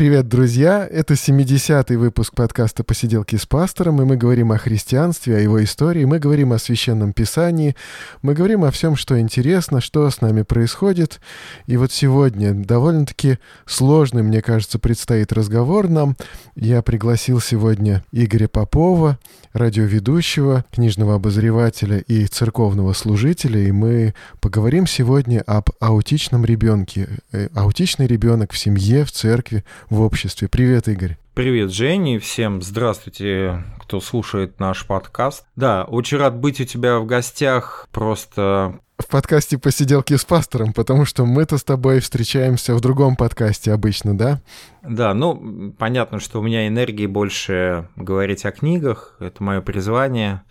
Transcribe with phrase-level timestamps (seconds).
[0.00, 0.88] Привет, друзья!
[0.90, 6.06] Это 70-й выпуск подкаста «Посиделки с пастором», и мы говорим о христианстве, о его истории,
[6.06, 7.76] мы говорим о Священном Писании,
[8.22, 11.20] мы говорим о всем, что интересно, что с нами происходит.
[11.66, 16.16] И вот сегодня довольно-таки сложный, мне кажется, предстоит разговор нам.
[16.56, 19.18] Я пригласил сегодня Игоря Попова,
[19.52, 27.08] радиоведущего, книжного обозревателя и церковного служителя, и мы поговорим сегодня об аутичном ребенке.
[27.32, 30.48] Э, аутичный ребенок в семье, в церкви, в обществе.
[30.48, 31.18] Привет, Игорь.
[31.34, 35.44] Привет, Женя, всем здравствуйте, кто слушает наш подкаст.
[35.56, 41.06] Да, очень рад быть у тебя в гостях, просто в подкасте «Посиделки с пастором», потому
[41.06, 44.42] что мы-то с тобой встречаемся в другом подкасте обычно, да?
[44.82, 50.42] Да, ну, понятно, что у меня энергии больше говорить о книгах, это мое призвание.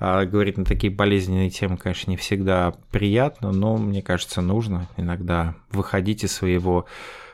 [0.00, 5.54] А говорить на такие болезненные темы, конечно, не всегда приятно, но мне кажется, нужно иногда
[5.70, 6.86] выходить из своего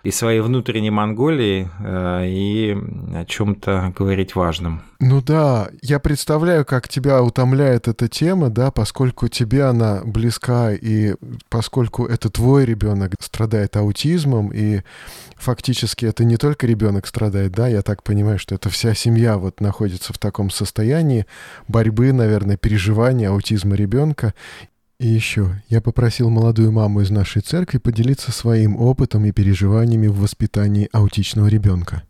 [0.02, 2.76] и своей внутренней Монголии э, и
[3.14, 4.82] о чем-то говорить важном.
[4.98, 11.14] Ну да, я представляю, как тебя утомляет эта тема, да, поскольку тебе она близка, и
[11.48, 14.82] поскольку это твой ребенок страдает аутизмом, и
[15.36, 19.60] фактически это не только ребенок страдает, да, я так понимаю, что это вся семья вот
[19.60, 21.26] находится в таком состоянии
[21.66, 24.34] борьбы, наверное, переживания аутизма ребенка.
[25.00, 30.20] И еще, я попросил молодую маму из нашей церкви поделиться своим опытом и переживаниями в
[30.20, 32.02] воспитании аутичного ребенка.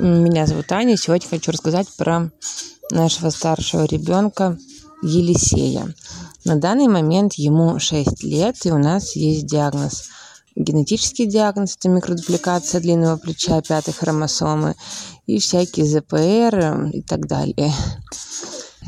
[0.00, 2.32] Меня зовут Аня, сегодня хочу рассказать про
[2.90, 4.58] нашего старшего ребенка
[5.02, 5.94] Елисея.
[6.44, 10.08] На данный момент ему 6 лет, и у нас есть диагноз
[10.56, 14.74] генетический диагноз, это микродупликация длинного плеча пятой хромосомы
[15.26, 17.72] и всякие ЗПР и так далее.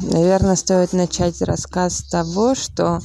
[0.00, 3.00] Наверное, стоит начать рассказ с того, что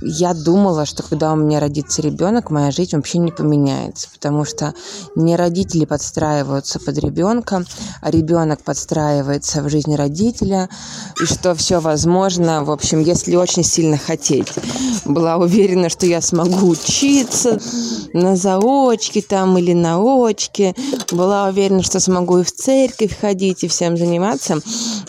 [0.00, 4.72] я думала, что когда у меня родится ребенок, моя жизнь вообще не поменяется, потому что
[5.14, 7.64] не родители подстраиваются под ребенка,
[8.00, 10.70] а ребенок подстраивается в жизнь родителя,
[11.20, 14.48] и что все возможно, в общем, если очень сильно хотеть.
[15.04, 17.60] Была уверена, что я смогу учиться
[18.14, 20.74] на заочке там или на очке,
[21.10, 24.60] была уверена, что смогу и в церковь ходить, и всем заниматься,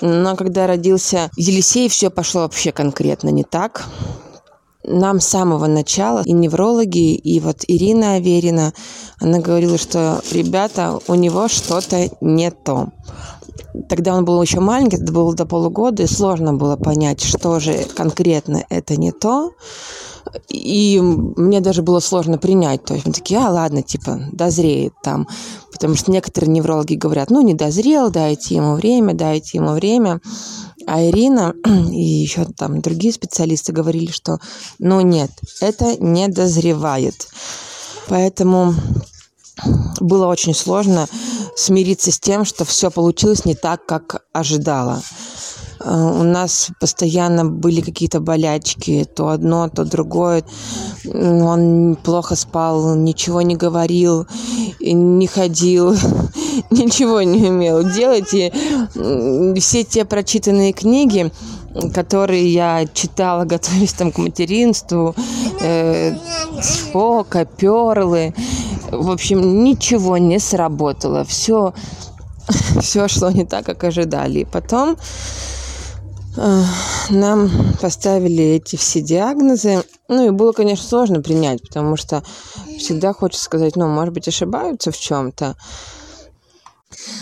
[0.01, 3.85] но когда родился Елисей, все пошло вообще конкретно не так
[4.83, 8.73] нам с самого начала и неврологи, и вот Ирина Аверина,
[9.19, 12.89] она говорила, что ребята, у него что-то не то.
[13.89, 17.85] Тогда он был еще маленький, это было до полугода, и сложно было понять, что же
[17.95, 19.51] конкретно это не то.
[20.49, 22.83] И мне даже было сложно принять.
[22.85, 25.27] То есть мы такие, а ладно, типа, дозреет там.
[25.71, 30.21] Потому что некоторые неврологи говорят, ну, не дозрел, дайте ему время, дайте ему время.
[30.87, 31.53] А Ирина
[31.91, 34.39] и еще там другие специалисты говорили, что
[34.79, 37.27] ну нет, это не дозревает.
[38.07, 38.75] Поэтому
[39.99, 41.07] было очень сложно
[41.55, 45.01] смириться с тем, что все получилось не так, как ожидала.
[45.83, 50.43] Э, у нас постоянно были какие-то болячки, то одно, то другое.
[51.05, 54.27] Он плохо спал, ничего не говорил,
[54.79, 55.93] не ходил,
[56.71, 58.33] ничего не умел делать.
[58.33, 58.51] И
[59.59, 61.31] все те прочитанные книги,
[61.93, 65.15] которые я читала, готовясь там к материнству,
[65.61, 66.15] э,
[66.61, 68.33] Спока, Перлы,
[68.91, 71.23] в общем, ничего не сработало.
[71.23, 71.73] Все,
[72.81, 74.39] все шло не так, как ожидали.
[74.39, 74.97] И потом
[77.11, 79.83] нам поставили эти все диагнозы.
[80.07, 82.23] Ну и было, конечно, сложно принять, потому что
[82.79, 85.55] всегда хочется сказать, ну, может быть, ошибаются в чем-то.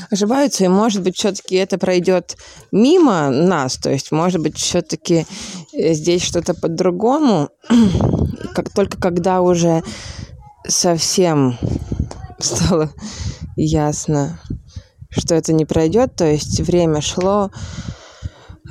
[0.09, 2.37] Ошибаются, и, может быть, все-таки это пройдет
[2.71, 5.25] мимо нас, то есть, может быть, все-таки
[5.73, 7.49] э, здесь что-то по-другому.
[8.55, 9.83] Как только когда уже
[10.67, 11.57] совсем
[12.39, 12.89] стало
[13.55, 14.39] ясно,
[15.09, 17.51] что это не пройдет, то есть время шло,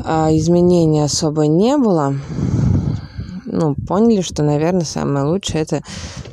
[0.04, 2.14] а изменений особо не было.
[3.52, 5.82] Ну, поняли, что, наверное, самое лучшее это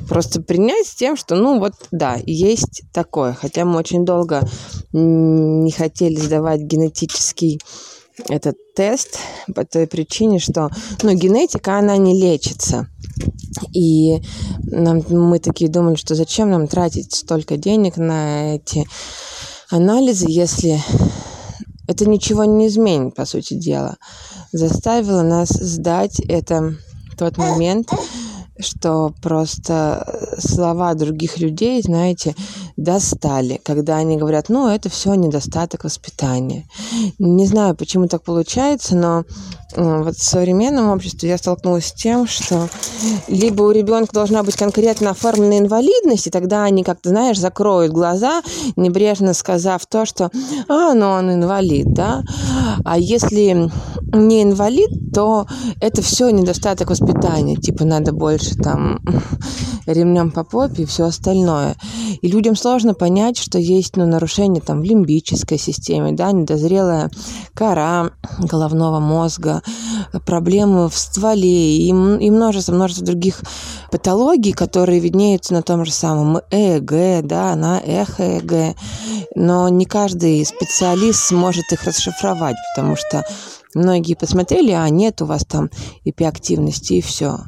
[0.08, 3.32] просто принять с тем, что, ну, вот, да, есть такое.
[3.32, 4.48] Хотя мы очень долго
[4.92, 7.60] не хотели сдавать генетический
[8.28, 9.18] этот тест
[9.54, 10.70] по той причине, что,
[11.02, 12.88] ну, генетика, она не лечится.
[13.72, 14.20] И
[14.62, 18.86] нам, мы такие думали, что зачем нам тратить столько денег на эти
[19.70, 20.80] анализы, если
[21.86, 23.96] это ничего не изменит, по сути дела.
[24.52, 26.74] Заставило нас сдать это
[27.18, 27.90] тот момент,
[28.60, 32.34] что просто слова других людей, знаете,
[32.76, 36.66] достали, когда они говорят, ну, это все недостаток воспитания.
[37.18, 42.26] Не знаю, почему так получается, но э, вот в современном обществе я столкнулась с тем,
[42.26, 42.68] что
[43.28, 48.42] либо у ребенка должна быть конкретно оформленная инвалидность, и тогда они как-то, знаешь, закроют глаза,
[48.76, 50.30] небрежно сказав то, что
[50.68, 52.22] «а, ну он инвалид», да,
[52.84, 53.70] а если
[54.12, 55.46] не инвалид, то
[55.80, 59.00] это все недостаток воспитания, типа надо больше там
[59.86, 61.76] ремнем по попе и все остальное.
[62.20, 67.10] И людям сложно понять, что есть ну, нарушение там в лимбической системе, да, недозрелая
[67.54, 69.57] кора головного мозга,
[70.24, 73.42] проблемы в стволе и, и множество, множество других
[73.90, 78.76] патологий, которые виднеются на том же самом ЭЭГ, да, на эхоЭГ,
[79.34, 83.24] но не каждый специалист сможет их расшифровать, потому что
[83.74, 85.70] многие посмотрели, а нет у вас там
[86.04, 87.38] эпиактивности и все.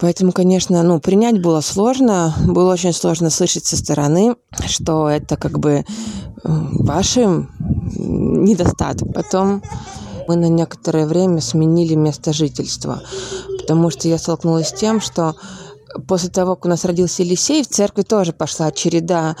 [0.00, 2.34] Поэтому, конечно, ну, принять было сложно.
[2.46, 4.36] Было очень сложно слышать со стороны,
[4.66, 5.84] что это как бы
[6.42, 7.50] вашим
[7.94, 9.12] недостаток.
[9.12, 9.62] Потом
[10.30, 13.02] мы на некоторое время сменили место жительства,
[13.58, 15.34] потому что я столкнулась с тем, что
[16.06, 19.36] после того, как у нас родился Елисей, в церкви тоже пошла череда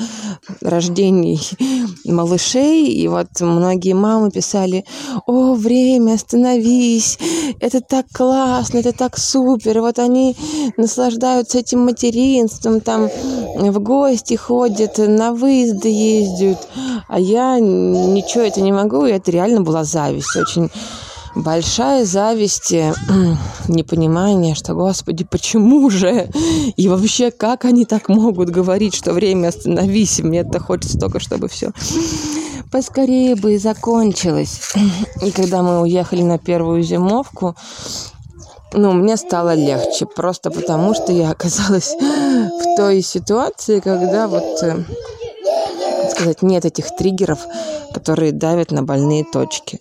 [0.60, 1.40] рождений
[2.04, 2.88] малышей.
[2.88, 4.84] И вот многие мамы писали,
[5.26, 7.18] о, время, остановись,
[7.60, 9.78] это так классно, это так супер.
[9.78, 10.36] И вот они
[10.76, 13.08] наслаждаются этим материнством, там
[13.56, 16.68] в гости ходят, на выезды ездят.
[17.08, 20.70] А я ничего это не могу, и это реально была зависть очень
[21.34, 22.94] большая зависть, э,
[23.68, 26.28] непонимание, что, Господи, почему же?
[26.76, 30.20] И вообще, как они так могут говорить, что время остановись?
[30.20, 31.72] Мне-то хочется только, чтобы все
[32.70, 34.72] поскорее бы и закончилось.
[35.22, 37.56] И когда мы уехали на первую зимовку,
[38.72, 44.84] ну, мне стало легче, просто потому что я оказалась в той ситуации, когда вот, э,
[46.10, 47.40] сказать, нет этих триггеров,
[47.92, 49.80] которые давят на больные точки.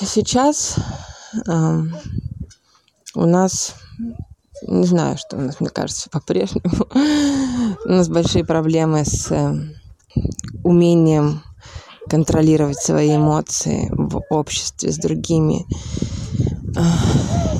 [0.00, 0.76] Сейчас
[1.46, 1.82] э,
[3.14, 3.74] у нас,
[4.62, 6.86] не знаю, что у нас, мне кажется, по-прежнему,
[7.84, 9.54] у нас большие проблемы с э,
[10.64, 11.42] умением
[12.08, 15.66] контролировать свои эмоции в обществе с другими
[16.76, 16.80] э,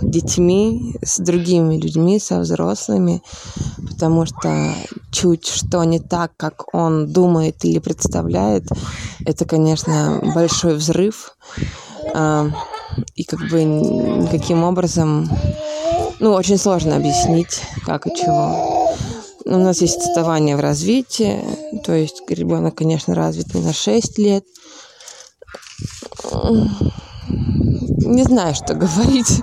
[0.02, 3.22] детьми, с другими людьми, со взрослыми,
[3.88, 4.72] потому что
[5.10, 8.64] чуть что не так, как он думает или представляет,
[9.24, 11.36] это, конечно, большой взрыв.
[12.14, 12.48] А,
[13.14, 15.28] и как бы никаким образом,
[16.20, 18.94] ну, очень сложно объяснить, как и чего.
[19.46, 21.40] У нас есть отставание в развитии,
[21.84, 24.44] то есть ребенок, конечно, развит не на 6 лет.
[27.28, 29.40] Не знаю, что говорить.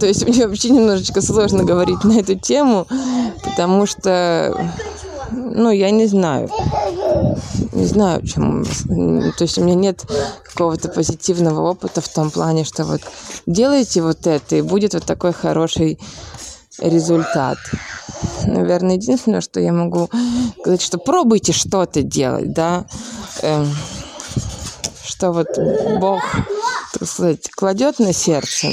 [0.00, 2.86] То есть мне вообще немножечко сложно говорить на эту тему,
[3.44, 4.72] потому что
[5.30, 6.48] ну, я не знаю.
[7.72, 8.64] Не знаю, чем...
[8.64, 10.04] То есть у меня нет
[10.44, 13.02] какого-то позитивного опыта в том плане, что вот
[13.46, 15.98] делайте вот это, и будет вот такой хороший
[16.78, 17.58] результат.
[18.44, 20.08] Наверное, единственное, что я могу
[20.60, 22.86] сказать, что пробуйте что-то делать, да,
[23.42, 23.68] эм,
[25.04, 25.48] что вот
[26.00, 26.22] Бог,
[26.92, 28.68] так сказать, кладет на сердце,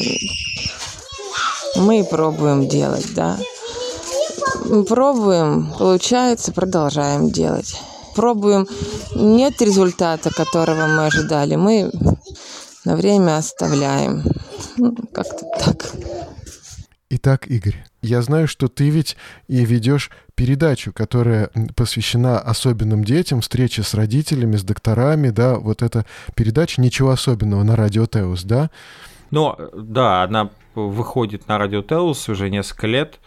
[1.75, 3.37] мы пробуем делать, да.
[4.87, 7.79] Пробуем, получается, продолжаем делать.
[8.15, 8.67] Пробуем,
[9.13, 11.91] нет результата, которого мы ожидали, мы
[12.85, 14.23] на время оставляем.
[14.77, 15.91] Ну, как-то так.
[17.09, 23.83] Итак, Игорь, я знаю, что ты ведь и ведешь передачу, которая посвящена особенным детям, встрече
[23.83, 28.69] с родителями, с докторами, да, вот эта передача «Ничего особенного» на радио Теус, да?
[29.31, 33.19] Ну, да, она выходит на радио Теус уже несколько лет.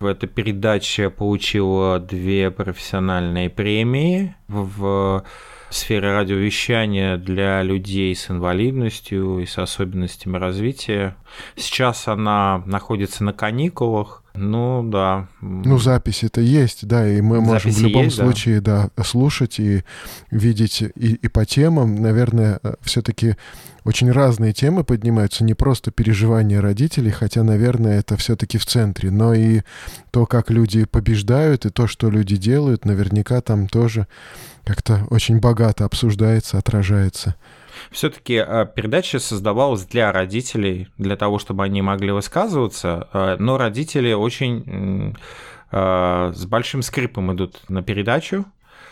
[0.00, 5.24] Эта передача получила две профессиональные премии в
[5.70, 11.16] сфере радиовещания для людей с инвалидностью и с особенностями развития.
[11.56, 15.28] Сейчас она находится на каникулах, ну да.
[15.40, 18.90] Ну запись это есть, да, и мы Записи можем в любом есть, случае, да.
[18.96, 19.84] да, слушать и
[20.30, 23.36] видеть и, и по темам, наверное, э, все-таки
[23.84, 29.34] очень разные темы поднимаются, не просто переживания родителей, хотя, наверное, это все-таки в центре, но
[29.34, 29.62] и
[30.10, 34.06] то, как люди побеждают, и то, что люди делают, наверняка там тоже
[34.64, 37.34] как-то очень богато обсуждается, отражается.
[37.90, 44.12] Все-таки э, передача создавалась для родителей, для того, чтобы они могли высказываться, э, но родители
[44.12, 45.16] очень
[45.70, 48.44] э, с большим скрипом идут на передачу,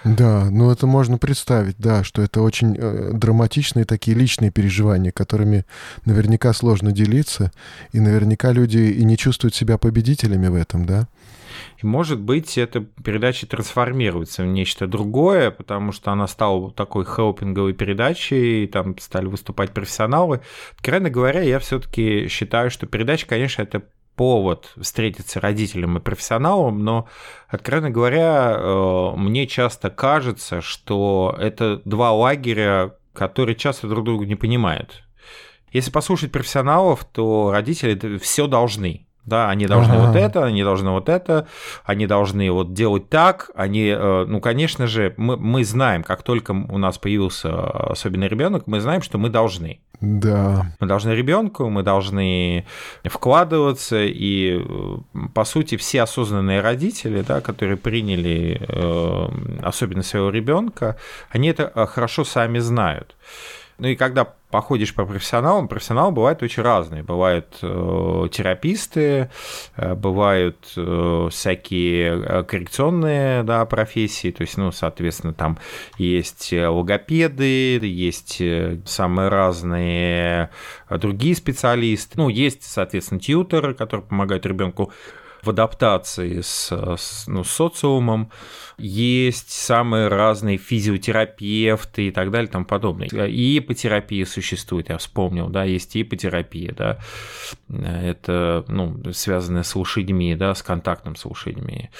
[0.02, 5.66] Да, ну это можно представить, да, что это очень драматичные такие личные переживания, которыми
[6.06, 7.52] наверняка сложно делиться,
[7.92, 11.06] и наверняка люди и не чувствуют себя победителями в этом, да?
[11.82, 17.72] И, может быть, эта передача трансформируется в нечто другое, потому что она стала такой хелпинговой
[17.72, 20.40] передачей, и там стали выступать профессионалы.
[20.72, 23.82] Откровенно говоря, я все-таки считаю, что передача, конечно, это
[24.16, 27.08] повод встретиться родителям и профессионалам, но,
[27.48, 34.34] откровенно говоря, э, мне часто кажется, что это два лагеря, которые часто друг друга не
[34.34, 35.04] понимают.
[35.72, 39.06] Если послушать профессионалов, то родители все должны.
[39.26, 40.06] Да, они должны ага.
[40.06, 41.46] вот это, они должны вот это,
[41.84, 46.52] они должны вот делать так, они, э, ну, конечно же, мы, мы знаем, как только
[46.52, 49.80] у нас появился особенный ребенок, мы знаем, что мы должны.
[50.00, 50.72] Да.
[50.80, 52.64] Мы должны ребенку, мы должны
[53.04, 54.96] вкладываться, и, э,
[55.34, 59.28] по сути, все осознанные родители, да, которые приняли э,
[59.62, 60.96] особенно своего ребенка,
[61.28, 63.14] они это хорошо сами знают.
[63.80, 67.02] Ну и когда походишь по профессионалам, профессионалы бывают очень разные.
[67.02, 69.30] Бывают э, тераписты,
[69.76, 75.58] э, бывают э, всякие э, коррекционные да, профессии, то есть, ну, соответственно, там
[75.96, 80.50] есть логопеды, есть э, самые разные
[80.90, 82.18] другие специалисты.
[82.18, 84.92] Ну, есть, соответственно, тьютеры, которые помогают ребенку
[85.42, 88.30] в адаптации с, с, ну, с социумом
[88.78, 93.08] есть самые разные физиотерапевты и так далее и тому подобное.
[93.08, 96.98] И ипотерапия существует, я вспомнил, да, есть ипотерапия, да,
[97.68, 101.90] это, ну, связанная с лошадьми, да, с контактом с лошадьми.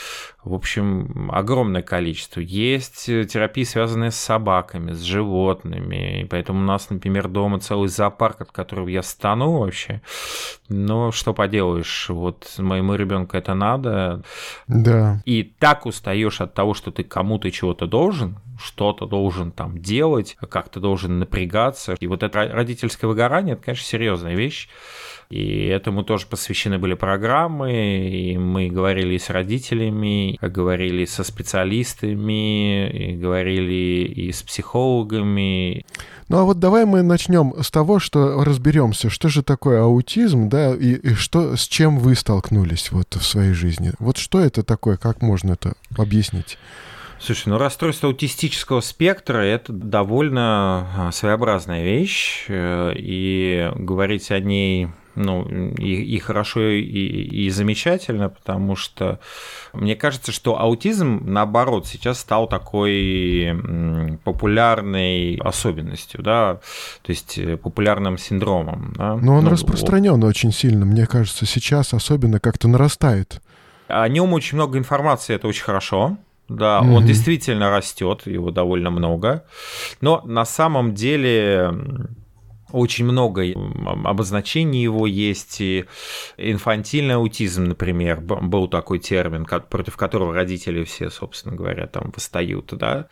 [0.43, 2.41] В общем, огромное количество.
[2.41, 8.41] Есть терапии, связанные с собаками, с животными, и поэтому у нас, например, дома целый зоопарк,
[8.41, 10.01] от которого я стану вообще.
[10.71, 14.23] Но что поделаешь, вот моему ребенку это надо.
[14.67, 15.21] Да.
[15.27, 20.37] И так устаешь от того, того, что ты кому-то чего-то должен, что-то должен там делать,
[20.49, 21.97] как-то должен напрягаться.
[21.99, 24.69] И вот это родительское выгорание, это, конечно, серьезная вещь.
[25.31, 33.17] И этому тоже посвящены были программы, и мы говорили с родителями, говорили со специалистами, и
[33.17, 35.85] говорили и с психологами.
[36.31, 40.73] Ну а вот давай мы начнем с того, что разберемся, что же такое аутизм, да,
[40.73, 43.93] и, и что, с чем вы столкнулись вот в своей жизни.
[43.99, 46.57] Вот что это такое, как можно это объяснить?
[47.19, 54.87] Слушай, ну расстройство аутистического спектра– это довольно а, своеобразная вещь, э, и говорить о ней
[55.15, 55.45] ну,
[55.79, 59.19] и, и хорошо, и, и замечательно, потому что
[59.73, 63.55] мне кажется, что аутизм, наоборот, сейчас стал такой
[64.25, 66.61] популярной особенностью, да,
[67.03, 68.95] то есть э, популярным синдромом.
[68.97, 69.17] Да?
[69.17, 73.41] Но он ну, распространен очень сильно, мне кажется, сейчас особенно как-то нарастает.
[73.89, 76.17] О нем очень много информации, это очень хорошо.
[76.49, 76.95] Да, угу.
[76.95, 79.45] он действительно растет, его довольно много.
[80.01, 81.73] Но на самом деле
[82.73, 83.45] очень много
[84.05, 85.87] обозначений его есть, и
[86.37, 93.09] инфантильный аутизм, например, был такой термин, против которого родители все, собственно говоря, там восстают, да,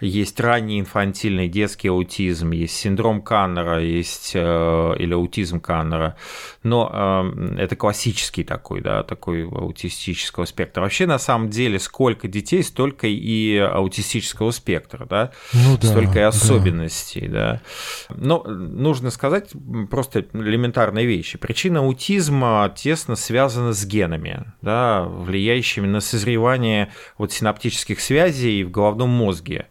[0.00, 6.16] есть ранний инфантильный детский аутизм, есть синдром Каннера, есть э, или аутизм Каннера,
[6.62, 10.82] но э, это классический такой, да, такой аутистического спектра.
[10.82, 16.22] Вообще, на самом деле, сколько детей, столько и аутистического спектра, да, ну, да столько и
[16.22, 17.60] особенностей, да.
[18.08, 18.16] да.
[18.16, 19.50] Но нужно сказать
[19.90, 21.38] просто элементарные вещи.
[21.38, 29.10] Причина аутизма тесно связана с генами, да, влияющими на созревание вот синаптических связей в головном
[29.10, 29.66] мозге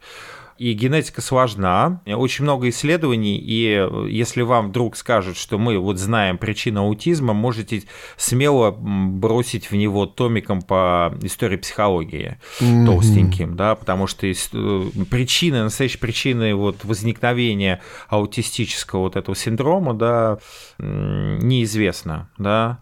[0.59, 5.97] и генетика сложна, очень много исследований, и э, если вам вдруг скажут, что мы вот
[5.97, 7.83] знаем причину аутизма, можете
[8.17, 12.85] смело бросить в него томиком по истории психологии mm-hmm.
[12.85, 14.33] толстеньким, да, потому что э,
[15.09, 20.39] причины, настоящие причины вот возникновения аутистического вот этого синдрома, да,
[20.77, 22.79] неизвестно, да.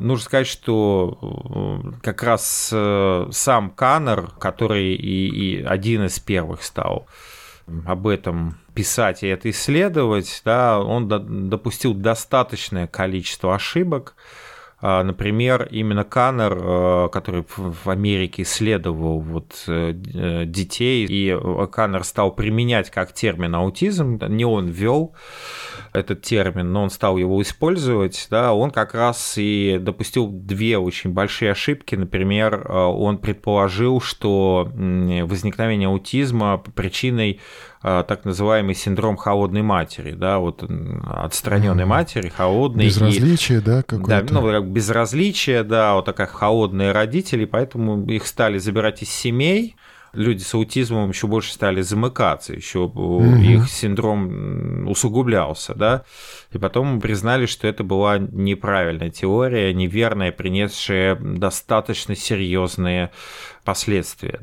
[0.00, 2.74] Нужно сказать, что э, как раз
[3.32, 7.06] сам Каннер, который и, и один из первых стал
[7.86, 11.08] об этом писать и это исследовать, да, он
[11.50, 14.14] допустил достаточное количество ошибок,
[14.82, 19.92] Например, именно Каннер, э, который в Америке исследовал вот э,
[20.46, 21.38] детей, и
[21.70, 25.14] Каннер стал применять как термин аутизм, не он ввел
[25.92, 31.10] этот термин, но он стал его использовать, да, он как раз и допустил две очень
[31.10, 31.94] большие ошибки.
[31.94, 37.40] Например, э, он предположил, что возникновение аутизма причиной
[37.79, 41.86] а, так называемый синдром холодной матери, да, вот отстраненной mm-hmm.
[41.86, 42.86] матери, холодной.
[42.86, 44.26] Безразличие, и, да, какое-то.
[44.26, 49.76] Да, ну, как безразличие, да, вот такая холодные родители, поэтому их стали забирать из семей,
[50.12, 53.22] люди с аутизмом еще больше стали замыкаться, еще угу.
[53.36, 56.04] их синдром усугублялся, да,
[56.52, 63.10] и потом признали, что это была неправильная теория, неверная, принесшая достаточно серьезные
[63.64, 64.40] последствия.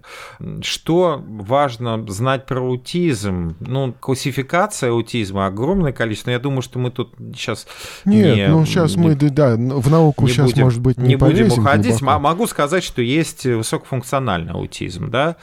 [0.62, 3.56] Что важно знать про аутизм?
[3.60, 6.32] Ну, классификация аутизма огромное количество.
[6.32, 7.68] Я думаю, что мы тут сейчас
[8.06, 11.16] нет, не, ну сейчас не, мы да в науку сейчас будем, может быть не, не
[11.16, 12.00] будем уходить.
[12.00, 12.20] Глубоко.
[12.20, 15.38] Могу сказать, что есть высокофункциональный аутизм, да,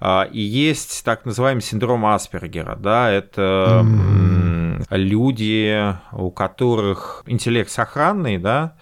[0.00, 4.84] а, и есть так называемый синдром Аспергера, да, это mm.
[4.90, 8.74] люди, у которых интеллект сохранный, да,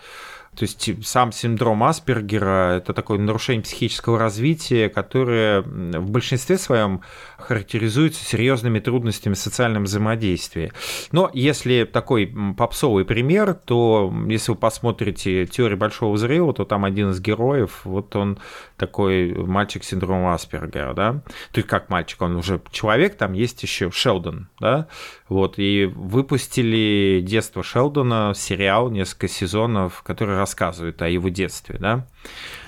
[0.57, 7.03] то есть сам синдром Аспергера– это такое нарушение психического развития, которое в большинстве своем
[7.47, 10.73] характеризуется серьезными трудностями в социальном взаимодействии.
[11.13, 17.11] Но если такой попсовый пример, то если вы посмотрите «Теорию большого взрыва», то там один
[17.11, 18.39] из героев, вот он
[18.77, 21.13] такой мальчик с синдромом Аспергера, да,
[21.53, 24.89] то есть как мальчик, он уже человек, там есть еще Шелдон, да,
[25.29, 32.07] вот, и выпустили «Детство Шелдона», сериал, несколько сезонов, который рассказывает о его детстве, да.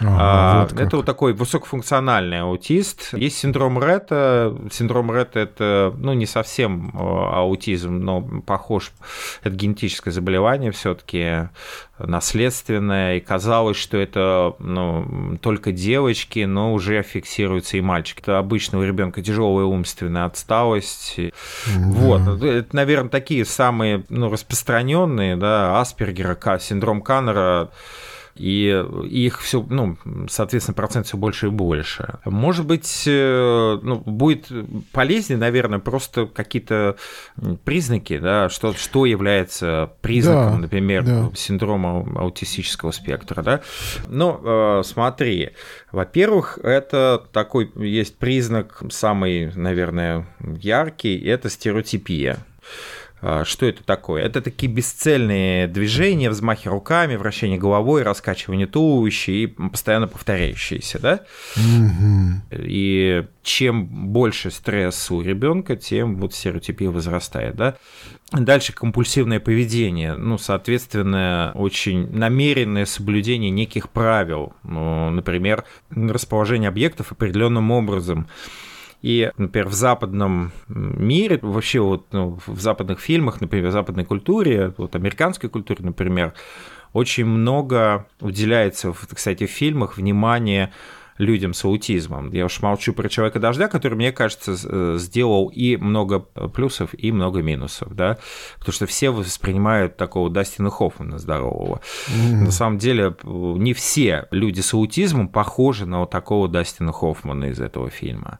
[0.00, 3.14] А, вот это вот такой высокофункциональный аутист.
[3.14, 4.56] Есть синдром Ретта.
[4.70, 8.92] Синдром Ретта– это, ну, не совсем а, аутизм, но похож,
[9.42, 11.48] это генетическое заболевание все таки
[11.98, 18.20] наследственное, и казалось, что это ну, только девочки, но уже фиксируется и мальчик.
[18.20, 21.18] Это обычно у ребенка тяжелая умственная отсталость.
[21.18, 21.32] Mm-hmm.
[21.76, 27.70] Вот, это, наверное, такие самые ну, распространенные, да, Аспергера, синдром Каннера,
[28.38, 29.96] и их все, ну,
[30.28, 32.18] соответственно, процент все больше и больше.
[32.24, 34.50] Может быть, э, ну, будет
[34.92, 36.96] полезнее, наверное, просто какие-то
[37.64, 41.30] признаки, да, что, что является признаком, да, например, да.
[41.34, 43.60] синдрома аутистического спектра, да.
[44.06, 44.40] Но
[44.80, 45.50] э, смотри,
[45.92, 52.38] во-первых, это такой есть признак самый, наверное, яркий, это стереотипия.
[53.20, 54.22] А, что это такое?
[54.22, 61.20] Это такие бесцельные движения, взмахи руками, вращение головой, раскачивание туловища и постоянно повторяющиеся, да?
[61.56, 62.62] Mm-hmm.
[62.64, 67.76] И чем больше стресс у ребенка, тем вот стереотипия возрастает, да?
[68.30, 77.70] Дальше компульсивное поведение, ну, соответственно, очень намеренное соблюдение неких правил, ну, например, расположение объектов определенным
[77.70, 78.28] образом,
[79.02, 84.74] и, например, в западном мире, вообще вот ну, в западных фильмах, например, в западной культуре,
[84.76, 86.34] вот американской культуре, например,
[86.92, 90.72] очень много уделяется, кстати, в фильмах внимания
[91.18, 92.32] людям с аутизмом.
[92.32, 97.12] Я уж молчу про человека дождя, который, мне кажется, э, сделал и много плюсов, и
[97.12, 98.18] много минусов, да,
[98.58, 101.80] потому что все воспринимают такого Дастина Хоффмана здорового.
[102.08, 102.44] Mm-hmm.
[102.44, 107.60] На самом деле, не все люди с аутизмом похожи на вот такого Дастина Хоффмана из
[107.60, 108.38] этого фильма.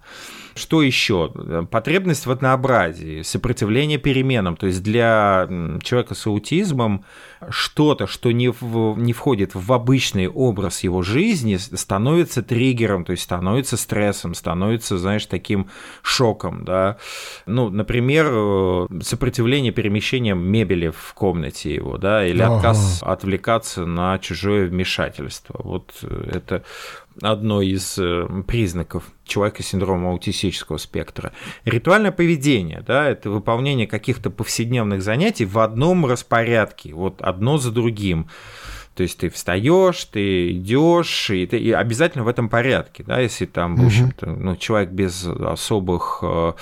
[0.54, 1.32] Что еще?
[1.70, 4.56] Потребность в однообразии, сопротивление переменам.
[4.56, 5.46] То есть для
[5.82, 7.04] человека с аутизмом
[7.48, 13.22] что-то, что не, в, не входит в обычный образ его жизни, становится триггером, то есть
[13.22, 15.68] становится стрессом, становится, знаешь, таким
[16.02, 16.64] шоком.
[16.64, 16.98] Да?
[17.46, 23.12] Ну, например, э, сопротивление перемещением мебели в комнате его, да, или отказ ага.
[23.12, 25.60] отвлекаться на чужое вмешательство.
[25.62, 26.62] Вот э, это
[27.22, 31.32] одно из э, признаков человека с синдромом аутистического спектра.
[31.64, 38.28] Ритуальное поведение, да, это выполнение каких-то повседневных занятий в одном распорядке, вот одно за другим.
[38.98, 43.46] То есть ты встаешь, ты идешь, и, ты, и обязательно в этом порядке, да, если
[43.46, 46.52] там, в общем-то, ну, человек без особых э,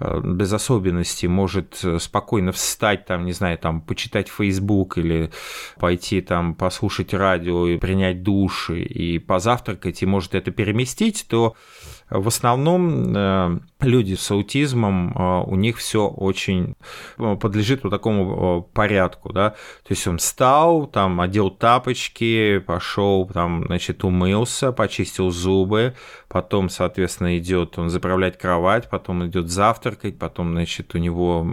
[0.00, 5.30] Э, без особенностей может э, спокойно встать, там, не знаю, там, почитать Facebook или
[5.78, 11.54] пойти там послушать радио и принять душ и позавтракать, и может это переместить, то
[12.10, 16.74] в основном э, люди с аутизмом, э, у них все очень
[17.18, 23.64] э, подлежит вот такому порядку, да, то есть он встал, там, одел тапочки, пошел, там,
[23.66, 25.94] значит, умылся, почистил зубы,
[26.28, 31.46] потом, соответственно, идет он заправлять кровать, потом идет завтракать, потом, значит, у него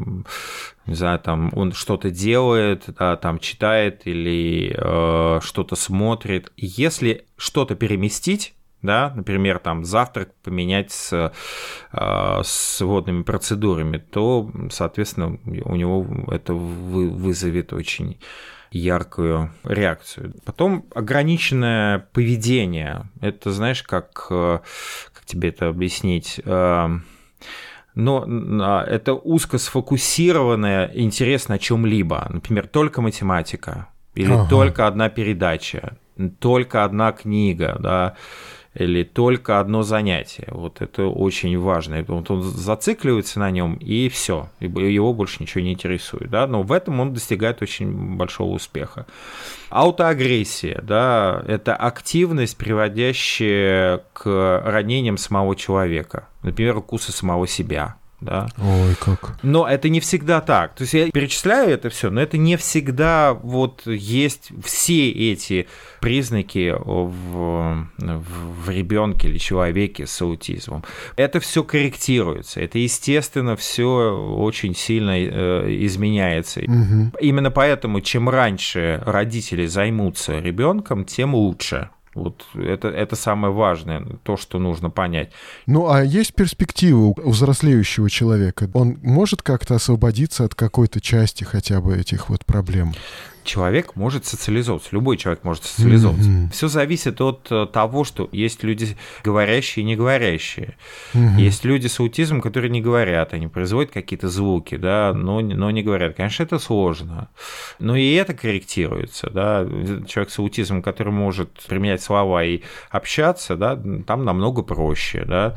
[0.87, 6.51] не знаю, там он что-то делает, да, там читает или э, что-то смотрит.
[6.57, 11.31] Если что-то переместить, да, например, там завтрак поменять с,
[11.91, 18.19] а, с водными процедурами, то, соответственно, у него это вызовет очень
[18.71, 20.33] яркую реакцию.
[20.45, 23.09] Потом ограниченное поведение.
[23.19, 24.59] Это, знаешь, как, э,
[25.13, 26.39] как тебе это объяснить?
[26.45, 26.87] Э,
[27.93, 32.27] но а, это узко сфокусированное интерес на чем-либо.
[32.29, 34.49] Например, только математика или ага.
[34.49, 35.97] только одна передача,
[36.39, 38.15] только одна книга, да,
[38.73, 40.47] или только одно занятие.
[40.49, 42.03] Вот это очень важно.
[42.07, 44.49] Вот он зацикливается на нем, и все.
[44.59, 46.29] Его больше ничего не интересует.
[46.29, 46.47] Да?
[46.47, 49.05] Но в этом он достигает очень большого успеха.
[49.69, 56.27] Аутоагрессия, да, это активность, приводящая к ранениям самого человека.
[56.43, 58.47] Например, укусы самого себя да.
[58.57, 59.39] Ой, как.
[59.41, 60.75] Но это не всегда так.
[60.75, 65.67] То есть я перечисляю это все, но это не всегда вот есть все эти
[65.99, 70.83] признаки в, в, ребенке или человеке с аутизмом.
[71.15, 72.61] Это все корректируется.
[72.61, 76.61] Это, естественно, все очень сильно э, изменяется.
[76.61, 77.17] Угу.
[77.21, 81.89] Именно поэтому, чем раньше родители займутся ребенком, тем лучше.
[82.13, 85.31] Вот это, это самое важное, то, что нужно понять.
[85.65, 88.69] Ну, а есть перспективы у взрослеющего человека?
[88.73, 92.93] Он может как-то освободиться от какой-то части хотя бы этих вот проблем?
[93.43, 96.29] Человек может социализовываться, любой человек может социализовываться.
[96.29, 96.51] Mm-hmm.
[96.51, 100.77] Все зависит от э, того, что есть люди говорящие и не говорящие.
[101.13, 101.39] Mm-hmm.
[101.39, 105.83] Есть люди с аутизмом, которые не говорят, они производят какие-то звуки, да, но, но не
[105.83, 106.15] говорят.
[106.15, 107.29] Конечно, это сложно.
[107.79, 109.65] Но и это корректируется, да.
[110.07, 115.55] Человек с аутизмом, который может применять слова и общаться, да, там намного проще, да,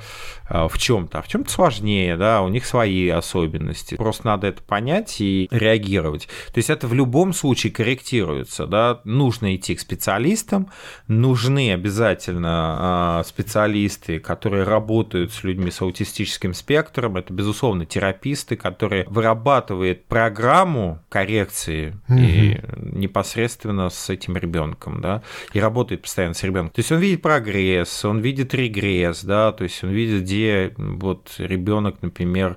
[0.49, 1.19] а, в чем-то.
[1.19, 3.95] А в чем-то сложнее, да, у них свои особенности.
[3.97, 6.29] Просто надо это понять и реагировать.
[6.53, 10.71] То есть это в любом случае корректируется, да, нужно идти к специалистам,
[11.09, 19.05] нужны обязательно а, специалисты, которые работают с людьми с аутистическим спектром, это, безусловно, тераписты, которые
[19.09, 22.19] вырабатывают программу коррекции угу.
[22.19, 26.71] и непосредственно с этим ребенком, да, и работает постоянно с ребенком.
[26.71, 31.35] То есть он видит прогресс, он видит регресс, да, то есть он видит, где вот
[31.39, 32.57] ребенок, например,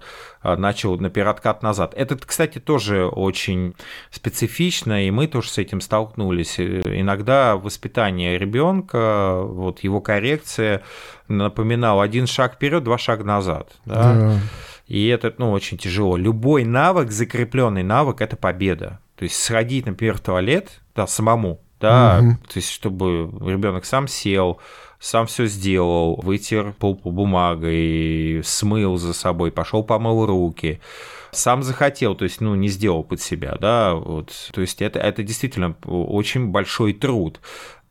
[0.55, 1.93] начал на откат назад.
[1.95, 3.75] Это, кстати, тоже очень
[4.11, 6.59] специфично, и мы тоже с этим столкнулись.
[6.59, 10.83] Иногда воспитание ребенка, вот его коррекция
[11.27, 13.71] напоминал один шаг вперед, два шага назад.
[13.85, 14.13] Да?
[14.13, 14.39] Да.
[14.87, 16.15] И это ну, очень тяжело.
[16.15, 18.99] Любой навык, закрепленный навык, это победа.
[19.17, 22.37] То есть сходить, например, в туалет, да, самому, да, угу.
[22.47, 24.59] то есть чтобы ребенок сам сел,
[24.99, 30.79] сам все сделал, вытер пол бумагой, смыл за собой, пошел помыл руки,
[31.31, 35.23] сам захотел, то есть, ну, не сделал под себя, да, вот, то есть это, это
[35.23, 37.39] действительно очень большой труд.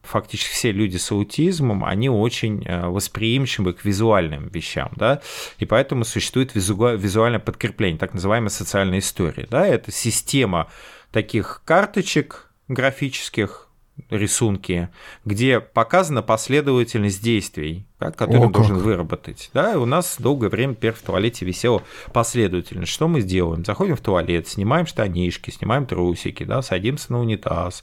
[0.02, 5.20] Фактически все люди с аутизмом, они очень э, восприимчивы к визуальным вещам, да,
[5.58, 10.68] и поэтому существует визуальное подкрепление, так называемая социальная история, да, это система
[11.10, 13.65] таких карточек графических,
[14.10, 14.88] рисунки,
[15.24, 19.50] где показана последовательность действий который О, должен выработать.
[19.54, 21.82] Да, и у нас долгое время, например, в туалете висело
[22.12, 22.84] последовательно.
[22.84, 23.64] Что мы сделаем?
[23.64, 27.82] Заходим в туалет, снимаем штанишки, снимаем трусики, да, садимся на унитаз,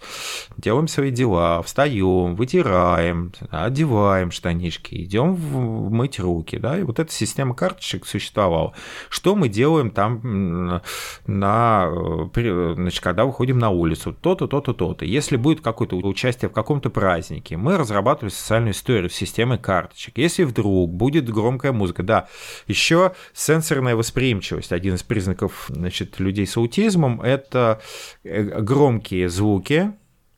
[0.56, 7.56] делаем свои дела, встаем, вытираем, одеваем штанишки, идем мыть руки, да, и вот эта система
[7.56, 8.74] карточек существовала.
[9.10, 10.82] Что мы делаем там
[11.26, 11.92] на,
[12.36, 14.14] значит, когда выходим на улицу?
[14.14, 15.06] То-то, то-то, то-то.
[15.06, 20.18] Если будет какое-то участие в каком-то празднике, мы разрабатываем социальную историю системы карточек датчик.
[20.18, 22.28] Если вдруг будет громкая музыка, да,
[22.68, 24.72] еще сенсорная восприимчивость.
[24.72, 27.82] Один из признаков значит, людей с аутизмом– это
[28.24, 29.94] э, громкие звуки,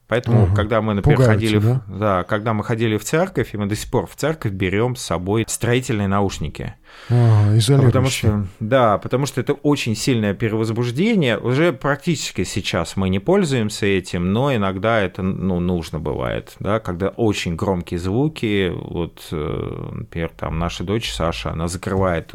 [0.07, 0.55] Поэтому, угу.
[0.55, 1.83] когда мы, например, Пугаете, ходили, да?
[1.87, 4.95] В, да, когда мы ходили в церковь, и мы до сих пор в церковь берем
[4.95, 6.75] с собой строительные наушники.
[7.09, 11.37] А, потому что, да, потому что это очень сильное перевозбуждение.
[11.37, 17.09] Уже практически сейчас мы не пользуемся этим, но иногда это ну, нужно бывает, да, когда
[17.09, 18.71] очень громкие звуки.
[18.73, 22.31] Вот, э, например, там наша дочь Саша, она закрывает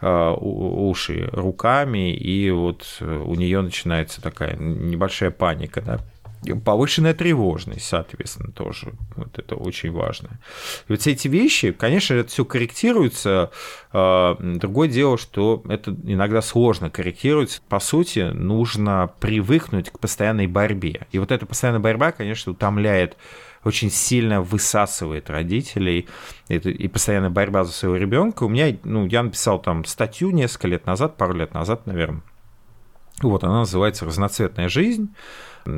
[0.00, 6.00] э, уши руками, и вот у нее начинается такая небольшая паника, да,
[6.64, 8.92] повышенная тревожность, соответственно, тоже.
[9.16, 10.40] Вот это очень важно.
[10.88, 13.50] И вот все эти вещи, конечно, это все корректируется.
[13.92, 17.60] А, другое дело, что это иногда сложно корректируется.
[17.68, 21.06] По сути, нужно привыкнуть к постоянной борьбе.
[21.12, 23.16] И вот эта постоянная борьба, конечно, утомляет
[23.64, 26.08] очень сильно высасывает родителей
[26.48, 28.42] это, и постоянная борьба за своего ребенка.
[28.44, 32.22] У меня, ну, я написал там статью несколько лет назад, пару лет назад, наверное.
[33.20, 35.14] Вот, она называется «Разноцветная жизнь».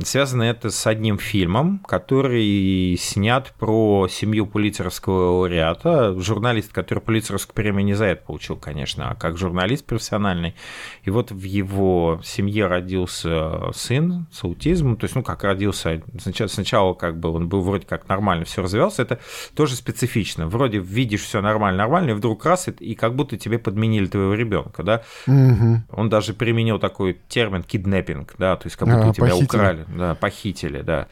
[0.03, 6.19] Связано это с одним фильмом, который снят про семью Пулицеровского лауреата.
[6.19, 10.55] Журналист, который Пулицеровскую премию не за это получил, конечно, а как журналист профессиональный.
[11.03, 14.97] И вот в его семье родился сын с аутизмом.
[14.97, 18.63] То есть, ну, как родился, сначала, сначала как бы он был вроде как нормально, все
[18.63, 19.03] развивался.
[19.03, 19.19] Это
[19.55, 20.47] тоже специфично.
[20.47, 24.83] Вроде видишь все нормально, нормально, и вдруг раз, и как будто тебе подменили твоего ребенка,
[24.83, 25.03] да.
[25.27, 25.83] Угу.
[25.91, 29.45] Он даже применил такой термин киднеппинг, да, то есть как будто а, у тебя похитили.
[29.45, 31.07] украли Украли, да, похитили, да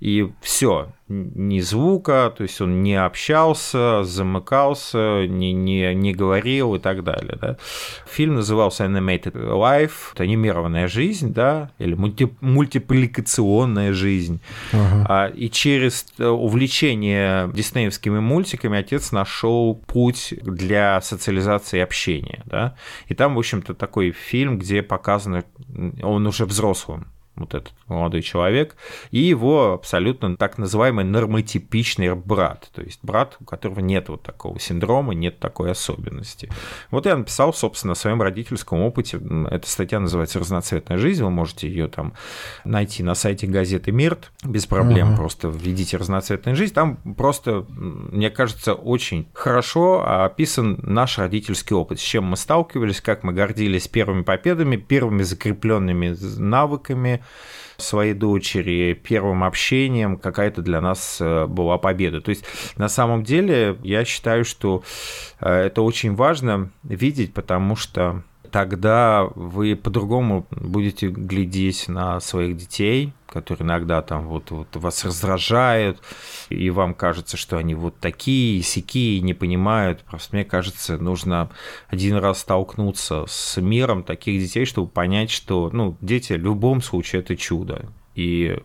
[0.00, 6.78] и все, ни звука, то есть он не общался, замыкался, не, не, не говорил и
[6.78, 7.36] так далее.
[7.40, 7.56] Да.
[8.06, 14.40] Фильм назывался Animated Life, это анимированная жизнь, да, или мульти, мультипликационная жизнь.
[14.72, 15.06] Ага.
[15.08, 22.42] А, и через увлечение диснеевскими мультиками отец нашел путь для социализации и общения.
[22.46, 22.76] Да.
[23.08, 25.42] И там, в общем-то, такой фильм, где показано,
[26.02, 28.76] он уже взрослым вот этот молодой человек,
[29.10, 34.58] и его абсолютно так называемый нормотипичный брат, то есть брат, у которого нет вот такого
[34.58, 36.50] синдрома, нет такой особенности.
[36.90, 39.20] Вот я написал, собственно, о своем родительском опыте.
[39.50, 42.14] Эта статья называется «Разноцветная жизнь», вы можете ее там
[42.64, 45.16] найти на сайте газеты «Мирт» без проблем, uh-huh.
[45.16, 52.02] просто введите «Разноцветная жизнь», там просто, мне кажется, очень хорошо описан наш родительский опыт, с
[52.02, 57.24] чем мы сталкивались, как мы гордились первыми победами, первыми закрепленными навыками,
[57.78, 62.20] своей дочери, первым общением какая-то для нас э, была победа.
[62.20, 62.44] То есть
[62.76, 64.82] на самом деле я считаю, что
[65.40, 73.12] э, это очень важно видеть, потому что тогда вы по-другому будете глядеть на своих детей,
[73.26, 76.00] которые иногда там вот, вот вас раздражают,
[76.48, 80.00] и вам кажется, что они вот такие, сякие, не понимают.
[80.00, 81.50] Просто мне кажется, нужно
[81.88, 87.20] один раз столкнуться с миром таких детей, чтобы понять, что ну, дети в любом случае
[87.20, 87.90] это чудо.
[88.18, 88.58] И,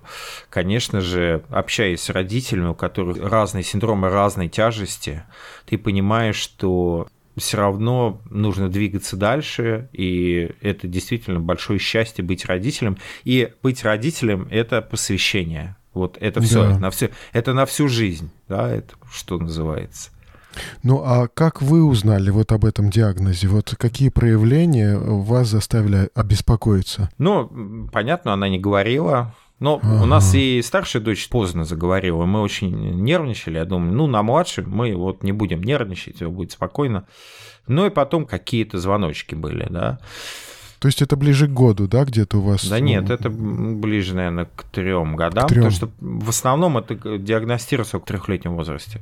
[0.49, 5.23] конечно же, общаясь с родителями, у которых разные синдромы разной тяжести,
[5.67, 12.97] ты понимаешь, что все равно нужно двигаться дальше, и это действительно большое счастье быть родителем.
[13.23, 15.75] И быть родителем– это посвящение.
[15.93, 16.79] Вот это все, да.
[16.79, 20.09] на все, это на всю жизнь, да, это что называется.
[20.81, 23.47] Ну а как вы узнали вот об этом диагнозе?
[23.47, 27.09] Вот какие проявления вас заставили обеспокоиться?
[27.17, 29.35] Ну, понятно, она не говорила.
[29.59, 30.03] Но ага.
[30.03, 34.65] у нас и старшая дочь поздно заговорила, мы очень нервничали, я думаю, ну, на младшей
[34.65, 37.05] мы вот не будем нервничать, все будет спокойно.
[37.67, 39.99] Ну и потом какие-то звоночки были, да.
[40.83, 42.67] То есть это ближе к году, да, где-то у вас?
[42.67, 45.63] Да нет, это ближе, наверное, к трем годам, к трем.
[45.63, 48.99] потому что в основном это диагностируется в трехлетнем возрасте,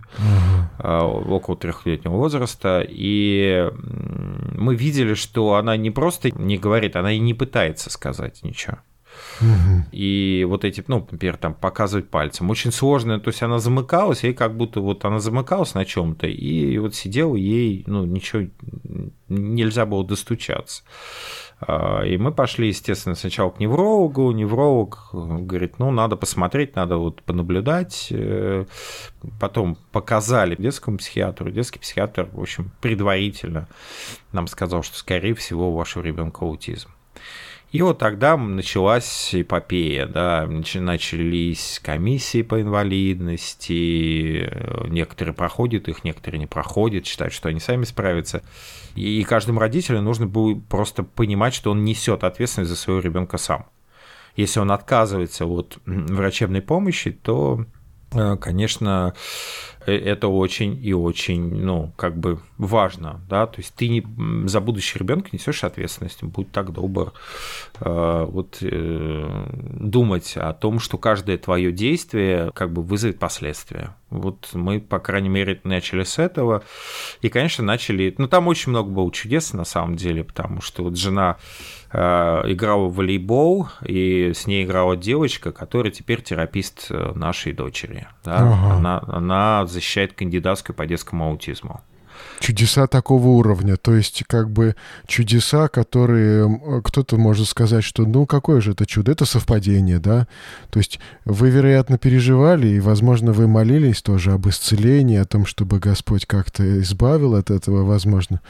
[0.78, 1.06] ага.
[1.08, 3.68] около трехлетнего возраста, и
[4.56, 8.78] мы видели, что она не просто не говорит, она и не пытается сказать ничего.
[9.92, 12.50] И вот эти, ну, например, там показывать пальцем.
[12.50, 16.78] Очень сложно, то есть она замыкалась, и как будто вот она замыкалась на чем-то, и
[16.78, 18.48] вот сидела, ей, ну, ничего
[19.30, 20.84] нельзя было достучаться.
[21.62, 24.32] А, и мы пошли, естественно, сначала к неврологу.
[24.32, 28.08] Невролог говорит, ну, надо посмотреть, надо вот понаблюдать.
[28.10, 28.66] Э,
[29.40, 31.52] потом показали детскому психиатру.
[31.52, 33.68] Детский психиатр, в общем, предварительно
[34.32, 36.90] нам сказал, что, скорее всего, у вашего ребенка аутизм.
[37.72, 44.52] И вот тогда началась эпопея, да, начались комиссии по инвалидности,
[44.90, 48.44] некоторые проходят их, некоторые не проходят, считают, что они сами справятся.
[48.96, 53.66] И каждому родителю нужно было просто понимать, что он несет ответственность за своего ребенка сам.
[54.36, 57.66] Если он отказывается от врачебной помощи, то,
[58.12, 59.14] э, конечно,
[59.86, 64.06] это очень и очень, ну, как бы важно, да, то есть ты не,
[64.48, 67.14] за будущий ребенка несешь ответственность, будь так добр,
[67.80, 69.46] э, вот э,
[69.80, 73.96] думать о том, что каждое твое действие как бы вызовет последствия.
[74.10, 76.64] Вот мы, по крайней мере, начали с этого,
[77.22, 80.98] и, конечно, начали, ну, там очень много было чудес на самом деле, потому что вот
[80.98, 87.54] жена Э, играла в волейбол, и с ней играла девочка, которая теперь терапист э, нашей
[87.54, 88.08] дочери.
[88.24, 88.38] Да?
[88.38, 88.76] Ага.
[88.76, 91.82] Она, она защищает кандидатскую по детскому аутизму.
[92.40, 94.76] Чудеса такого уровня, то есть как бы
[95.06, 100.28] чудеса, которые кто-то может сказать, что ну какое же это чудо, это совпадение, да?
[100.72, 105.80] То есть вы, вероятно, переживали, и, возможно, вы молились тоже об исцелении, о том, чтобы
[105.80, 108.42] Господь как-то избавил от этого, возможно.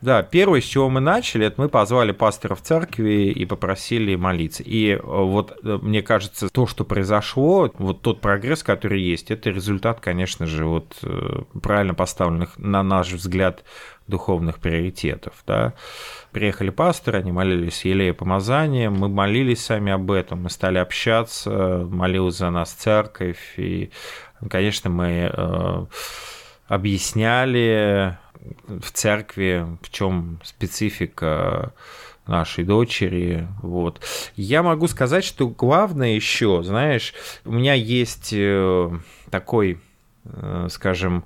[0.00, 4.62] Да, первое, с чего мы начали, это мы позвали пастора в церкви и попросили молиться.
[4.62, 9.50] И э, вот э, мне кажется, то, что произошло, вот тот прогресс, который есть, это
[9.50, 13.62] результат, конечно же, вот э, правильно поставленных, на наш взгляд,
[14.06, 15.34] духовных приоритетов.
[15.46, 15.74] Да.
[16.32, 22.38] Приехали пасторы, они молились елея помазания, мы молились сами об этом, мы стали общаться, молилась
[22.38, 23.90] за нас церковь, и,
[24.48, 25.88] конечно, мы
[26.66, 28.16] объясняли
[28.66, 31.72] в церкви, в чем специфика
[32.26, 33.46] нашей дочери.
[33.62, 34.00] Вот.
[34.36, 37.12] Я могу сказать, что главное еще, знаешь,
[37.44, 38.90] у меня есть э,
[39.30, 39.80] такой,
[40.24, 41.24] э, скажем,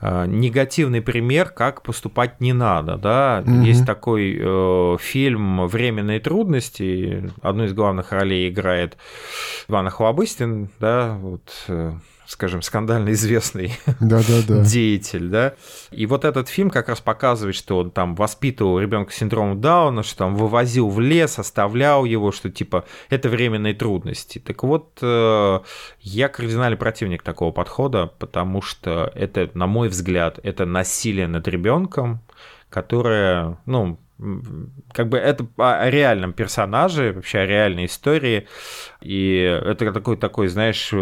[0.00, 3.44] э, негативный пример, как поступать не надо, да.
[3.46, 3.60] Угу.
[3.60, 8.96] Есть такой э, фильм «Временные трудности», одну из главных ролей играет
[9.68, 11.50] Иван Охлобыстин, да, вот
[12.28, 14.62] скажем, скандально известный да, да, да.
[14.62, 15.54] деятель, да.
[15.90, 20.02] И вот этот фильм как раз показывает, что он там воспитывал ребенка с синдромом Дауна,
[20.02, 24.38] что там вывозил в лес, оставлял его, что типа это временные трудности.
[24.38, 25.60] Так вот, э,
[26.00, 32.20] я кардинальный противник такого подхода, потому что это, на мой взгляд, это насилие над ребенком,
[32.68, 33.98] которое, ну,
[34.92, 38.46] как бы это о реальном персонаже, вообще о реальной истории.
[39.00, 40.92] И это такой, такой, знаешь,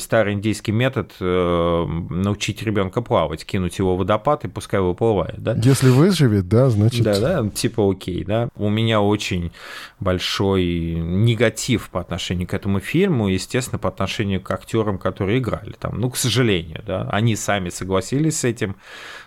[0.00, 5.42] старый индийский метод э, научить ребенка плавать, кинуть его в водопад и пускай его плавает,
[5.42, 5.56] да?
[5.62, 7.02] Если выживет, да, значит...
[7.02, 8.48] Да, да, типа окей, да.
[8.56, 9.52] У меня очень
[9.98, 16.00] большой негатив по отношению к этому фильму, естественно, по отношению к актерам, которые играли там.
[16.00, 17.08] Ну, к сожалению, да.
[17.10, 18.76] Они сами согласились с этим,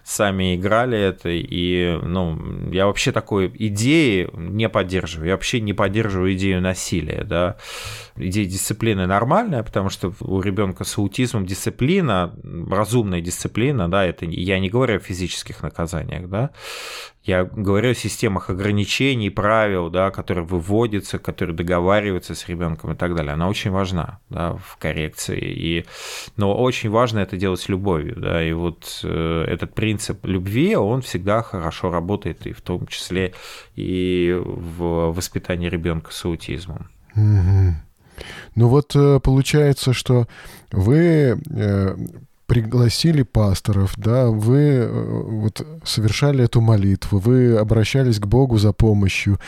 [0.03, 5.29] сами играли это, и, ну, я вообще такой идеи не поддерживаю.
[5.29, 7.57] Я вообще не поддерживаю идею насилия, да
[8.15, 12.33] идея дисциплины нормальная, потому что у ребенка с аутизмом дисциплина,
[12.69, 16.51] разумная дисциплина, да, это я не говорю о физических наказаниях, да,
[17.23, 23.15] я говорю о системах ограничений, правил, да, которые выводятся, которые договариваются с ребенком и так
[23.15, 23.33] далее.
[23.33, 25.39] Она очень важна да, в коррекции.
[25.39, 25.85] И,
[26.35, 28.15] но очень важно это делать с любовью.
[28.17, 33.33] Да, и вот э, этот принцип любви, он всегда хорошо работает, и в том числе
[33.75, 36.89] и в воспитании ребенка с аутизмом.
[37.15, 37.75] Угу.
[38.55, 40.27] Ну вот э, получается, что
[40.71, 41.95] вы э,
[42.45, 49.39] пригласили пасторов, да, вы э, вот совершали эту молитву, вы обращались к Богу за помощью,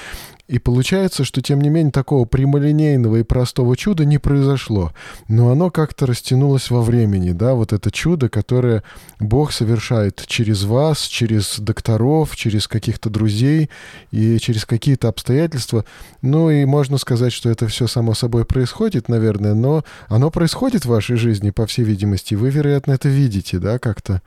[0.48, 4.92] и получается, что тем не менее такого прямолинейного и простого чуда не произошло.
[5.28, 8.84] Но оно как-то растянулось во времени, да, вот это чудо, которое
[9.20, 13.70] Бог совершает через вас, через докторов, через каких-то друзей
[14.12, 15.84] и через какие-то обстоятельства.
[16.22, 20.90] Ну и можно сказать, что это все само собой происходит, наверное, но оно происходит в
[20.90, 22.36] вашей жизни, по всей видимости.
[22.36, 24.22] Вы, вероятно, это видите, да, как-то.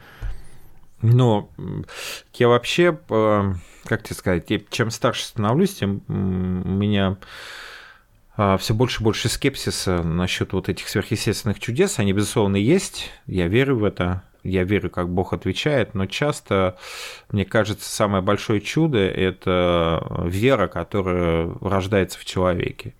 [1.02, 1.50] Но
[2.34, 2.98] я вообще
[3.88, 7.16] как тебе сказать, чем старше становлюсь, тем у меня
[8.36, 11.98] а, все больше и больше скепсиса насчет вот этих сверхъестественных чудес.
[11.98, 13.10] Они, безусловно, есть.
[13.26, 14.22] Я верю в это.
[14.44, 16.78] Я верю, как Бог отвечает, но часто,
[17.32, 22.94] мне кажется, самое большое чудо– это вера, которая рождается в человеке.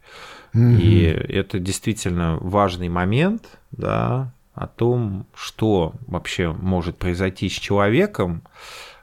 [0.53, 0.81] Mm-hmm.
[0.81, 8.43] И это действительно важный момент, да, о том, что вообще может произойти с человеком,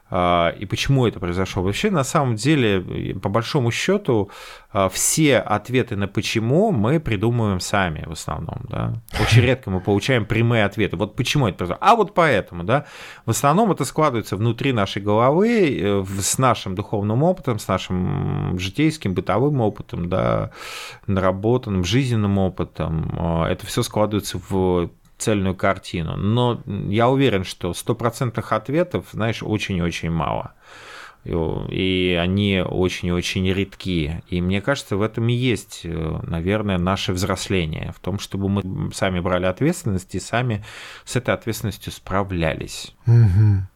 [0.08, 1.62] а, и почему это произошло.
[1.62, 4.30] Вообще, на самом деле, по большому счету,
[4.70, 8.60] а, все ответы на почему мы придумываем сами в основном.
[8.68, 8.94] Да?
[9.20, 10.96] Очень редко мы получаем прямые ответы.
[10.96, 11.78] Вот почему это произошло?
[11.80, 12.62] А вот поэтому.
[12.62, 12.86] Да?
[13.24, 19.12] В основном это складывается внутри нашей головы, э, с нашим духовным опытом, с нашим житейским,
[19.12, 20.52] бытовым опытом, да,
[21.08, 23.12] наработанным жизненным опытом.
[23.18, 24.88] А, это все складывается в
[25.18, 26.16] цельную картину.
[26.16, 30.54] Но я уверен, что стопроцентных ответов, знаешь, очень-очень мало.
[31.24, 34.22] И они очень-очень редки.
[34.28, 37.92] И мне кажется, в этом и есть, э, наверное, наше взросление.
[37.96, 40.64] В том, чтобы мы сами брали ответственность и сами
[41.04, 42.94] с этой ответственностью справлялись.
[43.08, 43.66] Угу.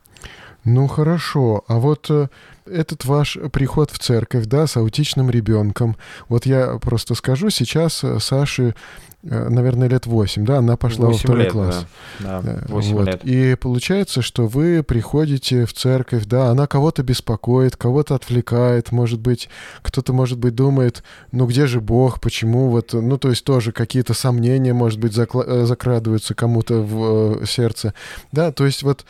[0.65, 2.29] Ну хорошо, а вот э,
[2.67, 5.97] этот ваш приход в церковь, да, с аутичным ребенком.
[6.29, 8.75] Вот я просто скажу, сейчас э, Саше
[9.23, 11.87] Э, наверное, лет 8, да, она пошла во второй лет, класс.
[12.21, 13.07] Да, да 8 вот.
[13.07, 13.21] лет.
[13.25, 19.51] И получается, что вы приходите в церковь, да, она кого-то беспокоит, кого-то отвлекает, может быть,
[19.83, 24.15] кто-то, может быть, думает, ну где же Бог, почему вот, ну то есть тоже какие-то
[24.15, 27.93] сомнения, может быть, закла- э, закрадываются кому-то в э, сердце,
[28.33, 29.05] да, то есть вот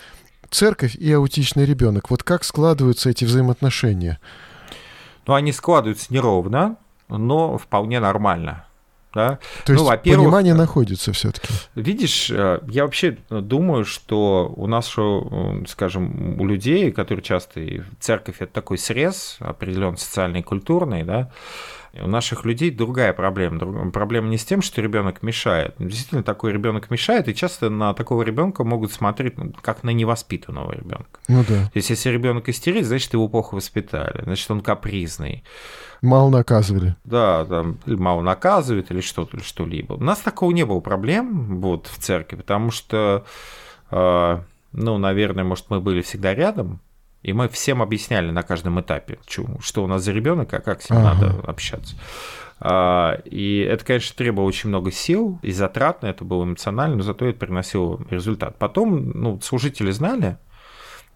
[0.50, 4.18] церковь и аутичный ребенок, вот как складываются эти взаимоотношения?
[5.26, 6.76] Ну, они складываются неровно,
[7.08, 8.64] но вполне нормально.
[9.12, 9.40] Да?
[9.64, 11.48] То есть ну, понимание находится все-таки.
[11.74, 14.94] Видишь, э, я вообще думаю, что у нас,
[15.68, 21.32] скажем, у людей, которые часто и церковь это такой срез определенный социальный, культурный, да,
[21.92, 23.90] у наших людей другая проблема.
[23.90, 25.74] Проблема не с тем, что ребенок мешает.
[25.78, 30.72] Действительно, такой ребенок мешает, и часто на такого ребенка могут смотреть ну, как на невоспитанного
[30.72, 31.20] ребенка.
[31.28, 31.64] Ну да.
[31.64, 35.42] То есть, если ребенок истерит, значит, его плохо воспитали, значит, он капризный.
[36.00, 36.96] Мало наказывали.
[37.04, 39.94] Да, там, мало наказывают, или что-то, или что-либо.
[39.94, 43.24] У нас такого не было проблем вот, в церкви, потому что,
[43.90, 44.38] э,
[44.72, 46.80] ну, наверное, может, мы были всегда рядом,
[47.22, 50.90] и мы всем объясняли на каждом этапе, что у нас за ребенок, а как с
[50.90, 51.14] ним ага.
[51.14, 51.96] надо общаться.
[52.60, 57.26] А, и это, конечно, требовало очень много сил и затратно, это было эмоционально, но зато
[57.26, 58.56] это приносило результат.
[58.58, 60.36] Потом ну, служители знали,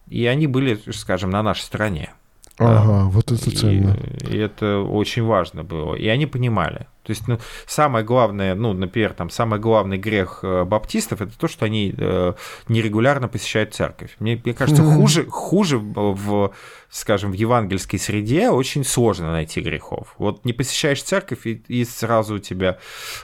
[0.09, 2.13] и они были, скажем, на нашей стороне.
[2.59, 3.97] Ага, вот это ценно.
[4.29, 5.95] И, и это очень важно было.
[5.95, 6.87] И они понимали.
[7.05, 11.49] То есть, ну, самое главное, ну, например, там, самый главный грех э, баптистов это то,
[11.49, 12.33] что они э,
[12.69, 14.17] нерегулярно посещают церковь.
[14.21, 16.55] Мне, мне кажется, хуже, хуже в,
[16.89, 20.15] скажем, в евангельской среде очень сложно найти грехов.
[20.17, 22.79] Вот не посещаешь церковь, и, и сразу у тебя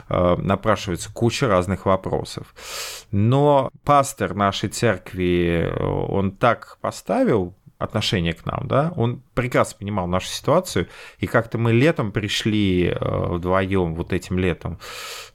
[0.09, 2.53] э, напрашивается куча разных вопросов.
[3.09, 10.07] Но пастор нашей церкви, э, он так поставил отношение к нам, да, он прекрасно понимал
[10.07, 10.87] нашу ситуацию,
[11.19, 14.79] и как-то мы летом пришли э, вдвоем, вот этим летом,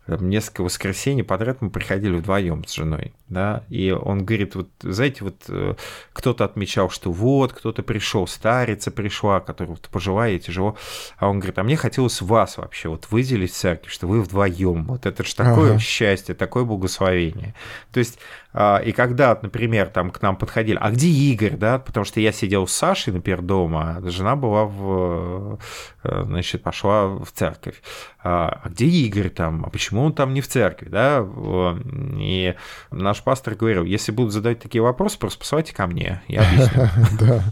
[0.07, 5.45] несколько воскресений подряд мы приходили вдвоем с женой, да, и он говорит, вот, знаете, вот
[5.49, 5.75] э,
[6.13, 10.77] кто-то отмечал, что вот, кто-то пришел, старица пришла, которая вот пожилая и тяжело,
[11.19, 14.85] а он говорит, а мне хотелось вас вообще вот выделить в церкви, что вы вдвоем,
[14.85, 15.79] вот это же такое ага.
[15.81, 17.55] счастье, такое благословение.
[17.93, 18.19] То есть,
[18.53, 22.33] а, и когда, например, там к нам подходили, а где Игорь, да, потому что я
[22.33, 25.59] сидел с Сашей, например, дома, а жена была в,
[26.05, 27.83] э, значит, пошла в церковь,
[28.23, 31.27] а, а где Игорь там, а почему он там не в церкви, да,
[32.19, 32.55] и
[32.91, 36.89] наш пастор говорил, если будут задавать такие вопросы, просто посылайте ко мне, я объясню.
[37.21, 37.43] Да,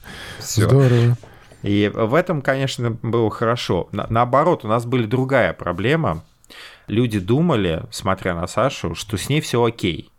[0.41, 1.17] здорово.
[1.63, 3.89] И в этом, конечно, было хорошо.
[3.93, 6.23] наоборот, у нас была другая проблема.
[6.89, 10.11] Люди думали, смотря на Сашу, что с ней все окей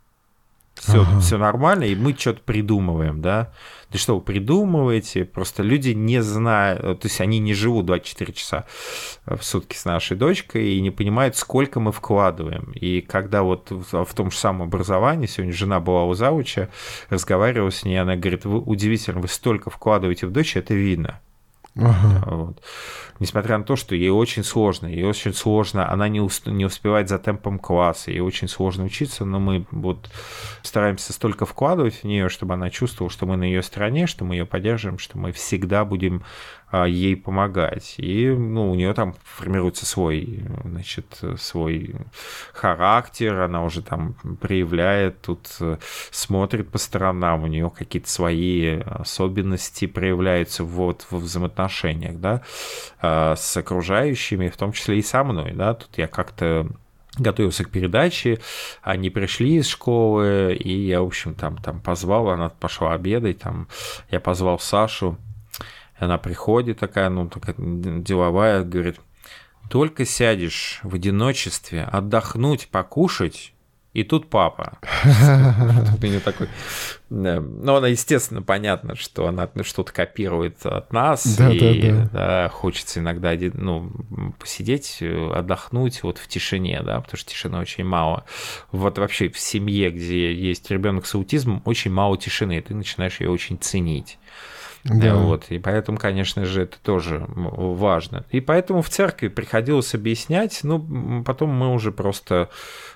[0.76, 1.20] все, ага.
[1.20, 3.54] все нормально, и мы что-то придумываем, да.
[3.92, 5.26] Да что вы придумываете?
[5.26, 8.66] Просто люди не знают, то есть они не живут 24 часа
[9.26, 12.72] в сутки с нашей дочкой и не понимают, сколько мы вкладываем.
[12.74, 16.70] И когда вот в том же самом образовании, сегодня жена была у зауча,
[17.10, 21.22] разговаривала с ней, она говорит, вы удивительно, вы столько вкладываете в дочь, это видно.
[21.78, 22.24] Ага.
[22.26, 22.64] Вот.
[23.20, 27.10] Несмотря на то, что ей очень сложно, ей очень сложно, она не, усп- не успевает
[27.10, 30.10] за темпом класса, ей очень сложно учиться, но мы вот
[30.64, 34.36] стараемся столько вкладывать в нее, чтобы она чувствовала, что мы на ее стороне, что мы
[34.36, 36.24] ее поддерживаем, что мы всегда будем
[36.65, 37.96] а, ей помогать.
[37.98, 41.96] И ну, у нее там формируется свой, значит, свой
[42.54, 45.78] характер, она уже там проявляет, тут э,
[46.12, 52.42] смотрит по сторонам, у нее какие-то свои особенности проявляются вот в взаимоотношениях, да,
[53.02, 56.68] а, с окружающими, в том числе и со мной, да, тут я как-то
[57.18, 58.40] готовился к передаче,
[58.82, 63.68] они пришли из школы, и я, в общем, там, там позвал, она пошла обедать, там,
[64.12, 65.18] я позвал Сашу,
[65.98, 69.00] она приходит такая, ну, такая деловая, говорит,
[69.70, 73.54] только сядешь в одиночестве, отдохнуть, покушать,
[73.96, 74.78] и тут папа.
[76.02, 76.50] Тут такой...
[77.10, 81.26] Ну, она, естественно, понятно, что она что-то копирует от нас.
[81.38, 82.50] Да, и, да, да.
[82.50, 83.90] хочется иногда ну,
[84.38, 88.26] посидеть, отдохнуть вот в тишине, да, потому что тишины очень мало.
[88.74, 93.22] Вот вообще в семье, где есть ребенок с аутизмом, очень мало тишины, и ты начинаешь
[93.22, 94.20] ее очень ценить.
[94.86, 95.16] Да.
[95.16, 98.24] Вот, и поэтому, конечно же, это тоже важно.
[98.30, 102.50] И поэтому в церкви приходилось объяснять, ну, потом мы уже просто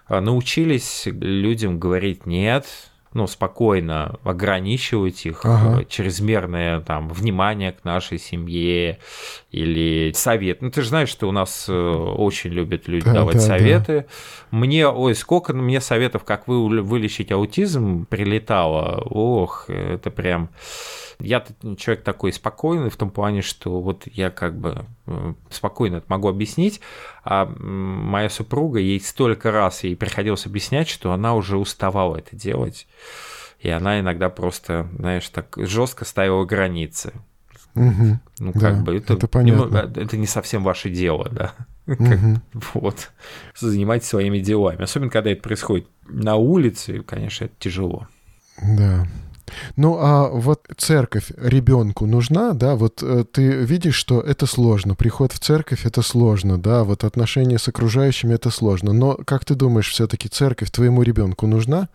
[0.08, 2.66] а, научились людям говорить «нет»,
[3.12, 5.82] ну, спокойно ограничивать их ага.
[5.82, 9.00] Э, чрезмерное там внимание к нашей семье
[9.50, 10.62] или совет.
[10.62, 14.06] Ну, ты же знаешь, что у нас э, очень любят люди да, давать да, советы.
[14.52, 14.58] Да.
[14.60, 19.02] Мне, ой, сколько мне советов, как вы вылечить аутизм, прилетало.
[19.10, 20.50] Ох, это прям
[21.20, 21.46] я
[21.78, 26.30] человек такой спокойный в том плане, что вот я как бы э, спокойно это могу
[26.30, 26.80] объяснить,
[27.24, 32.88] а моя супруга, ей столько раз ей приходилось объяснять, что она уже уставала это делать.
[33.60, 37.12] И она иногда просто, знаешь, так жестко ставила границы.
[37.76, 38.20] Угу.
[38.40, 39.92] Ну, как да, бы это, это, понятно.
[39.96, 41.54] это не совсем ваше дело, да.
[41.90, 42.42] Угу.
[42.76, 43.10] вот.
[43.58, 44.84] Занимайтесь своими делами.
[44.84, 48.08] Особенно, когда это происходит на улице, конечно, это тяжело.
[48.62, 49.08] Да.
[49.76, 55.32] Ну, а вот церковь ребенку нужна, да, вот э, ты видишь, что это сложно, приход
[55.32, 59.90] в церковь это сложно, да, вот отношения с окружающими это сложно, но как ты думаешь,
[59.90, 61.90] все-таки церковь твоему ребенку нужна?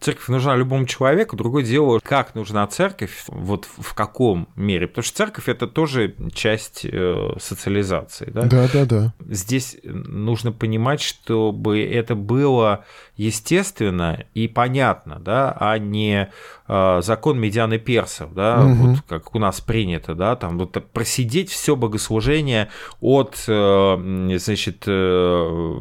[0.00, 1.36] Церковь нужна любому человеку.
[1.36, 4.86] Другое дело, как нужна церковь, вот в каком мере.
[4.86, 8.30] Потому что церковь это тоже часть э, социализации.
[8.30, 8.42] Да?
[8.42, 9.14] да, да, да.
[9.28, 12.84] Здесь нужно понимать, чтобы это было
[13.16, 16.30] естественно и понятно, да, а не
[16.66, 18.74] э, закон медианы персов, да, угу.
[18.74, 22.70] вот как у нас принято, да, там вот просидеть все богослужение
[23.02, 24.84] от, э, значит,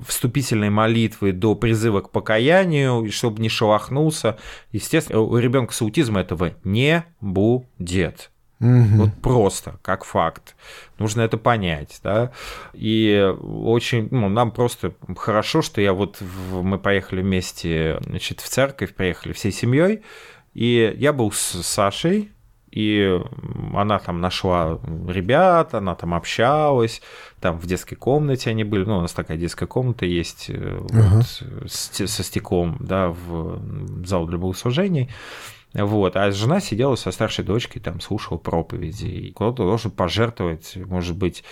[0.05, 3.47] вступительной молитвы до призыва к покаянию, чтобы не
[4.09, 4.37] шелохнулся.
[4.71, 8.31] Естественно, у ребенка с аутизмом этого не будет.
[8.59, 8.97] Угу.
[8.97, 10.55] Вот просто, как факт.
[10.97, 12.31] Нужно это понять, да.
[12.73, 18.49] И очень, ну, нам просто хорошо, что я вот, в, мы поехали вместе, значит, в
[18.49, 20.01] церковь, приехали всей семьей,
[20.53, 22.31] И я был с Сашей,
[22.71, 23.19] и
[23.73, 27.01] она там нашла ребят, она там общалась,
[27.39, 31.23] там в детской комнате они были, ну, у нас такая детская комната есть ага.
[31.23, 35.09] вот, со стеклом, да, в зал для богослужений.
[35.73, 36.15] Вот.
[36.15, 39.05] А жена сидела со старшей дочкой, там, слушала проповеди.
[39.05, 41.43] И кто-то должен пожертвовать, может быть,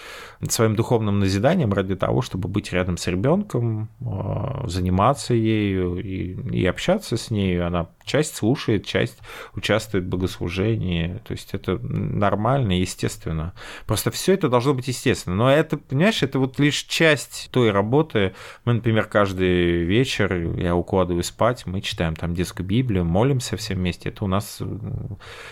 [0.50, 6.66] своим духовным назиданием ради того, чтобы быть рядом с ребенком, а, заниматься ею и, и
[6.66, 7.62] общаться с ней.
[7.62, 9.18] Она часть слушает, часть
[9.54, 11.22] участвует в богослужении.
[11.26, 13.54] То есть это нормально, естественно.
[13.86, 15.36] Просто все это должно быть естественно.
[15.36, 18.34] Но это, понимаешь, это вот лишь часть той работы.
[18.66, 24.10] Мы, например, каждый вечер я укладываю спать, мы читаем там детскую Библию, молимся все вместе.
[24.10, 24.62] Это у нас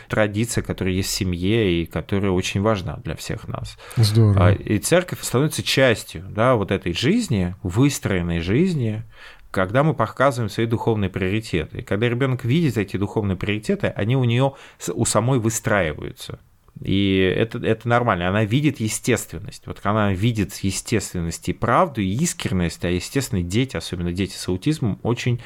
[0.07, 3.77] традиция, которая есть в семье и которая очень важна для всех нас.
[3.97, 4.47] Здорово.
[4.47, 9.03] А, и церковь становится частью да, вот этой жизни, выстроенной жизни,
[9.55, 11.77] когда мы показываем свои духовные приоритеты.
[11.77, 14.51] И когда ребенок видит эти духовные приоритеты, они у нее
[14.93, 16.39] у самой выстраиваются.
[16.81, 18.27] И это, это нормально.
[18.27, 19.65] Она видит естественность.
[19.65, 24.99] Вот она видит естественность и правду, и искренность, а естественно дети, особенно дети с аутизмом,
[25.03, 25.39] очень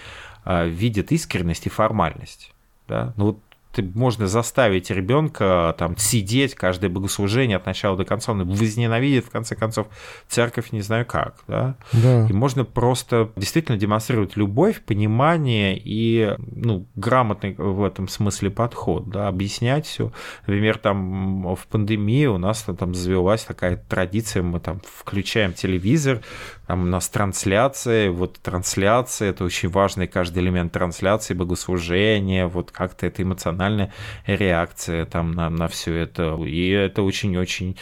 [0.43, 2.51] э, видят искренность и формальность.
[2.88, 3.14] Да?
[3.16, 3.39] Ну вот
[3.78, 9.55] можно заставить ребенка там сидеть каждое богослужение от начала до конца, он возненавидит, в конце
[9.55, 9.88] концов,
[10.28, 11.76] церковь не знаю как, да?
[11.93, 12.28] да.
[12.28, 19.28] И можно просто действительно демонстрировать любовь, понимание и, ну, грамотный в этом смысле подход, да,
[19.28, 20.11] объяснять все.
[20.47, 26.22] Например, там в пандемии у нас там завелась такая традиция, мы там включаем телевизор,
[26.65, 33.05] там у нас трансляция, вот трансляция, это очень важный каждый элемент трансляции, богослужения, вот как-то
[33.07, 33.22] это
[33.60, 33.91] эмоциональная
[34.26, 36.36] реакция там на, на все это.
[36.45, 37.78] И это очень-очень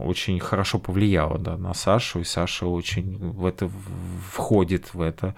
[0.00, 3.70] очень хорошо повлияло да, на Сашу, и Саша очень в это
[4.32, 5.34] входит, в это,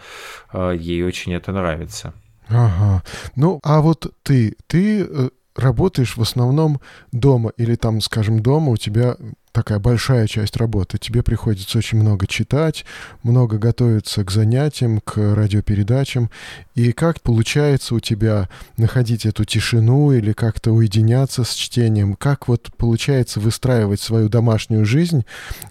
[0.53, 2.15] а, ей очень это нравится.
[2.49, 3.03] Ага.
[3.35, 6.81] Ну, а вот ты, ты э, работаешь в основном
[7.13, 9.17] дома или там, скажем, дома у тебя
[9.53, 10.99] такая большая часть работы.
[10.99, 12.85] Тебе приходится очень много читать,
[13.25, 16.31] много готовиться к занятиям, к радиопередачам.
[16.75, 22.15] И как получается у тебя находить эту тишину или как-то уединяться с чтением?
[22.15, 25.25] Как вот получается выстраивать свою домашнюю жизнь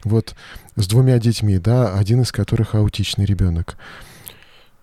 [0.03, 0.35] вот
[0.75, 3.77] с двумя детьми, да, один из которых аутичный ребенок?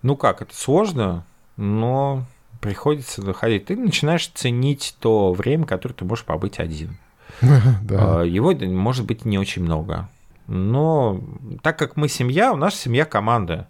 [0.01, 1.25] Ну как, это сложно,
[1.57, 2.25] но
[2.65, 3.65] приходится находить.
[3.65, 6.97] Ты начинаешь ценить то время, которое ты можешь побыть один.
[7.41, 10.09] А, его может быть не очень много.
[10.47, 11.21] Но
[11.61, 13.67] так как мы семья, у нас семья команда.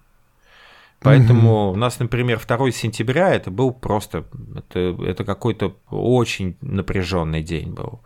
[1.00, 4.26] Поэтому у нас, например, 2 сентября это был просто,
[4.56, 8.02] это, это какой-то очень напряженный день был.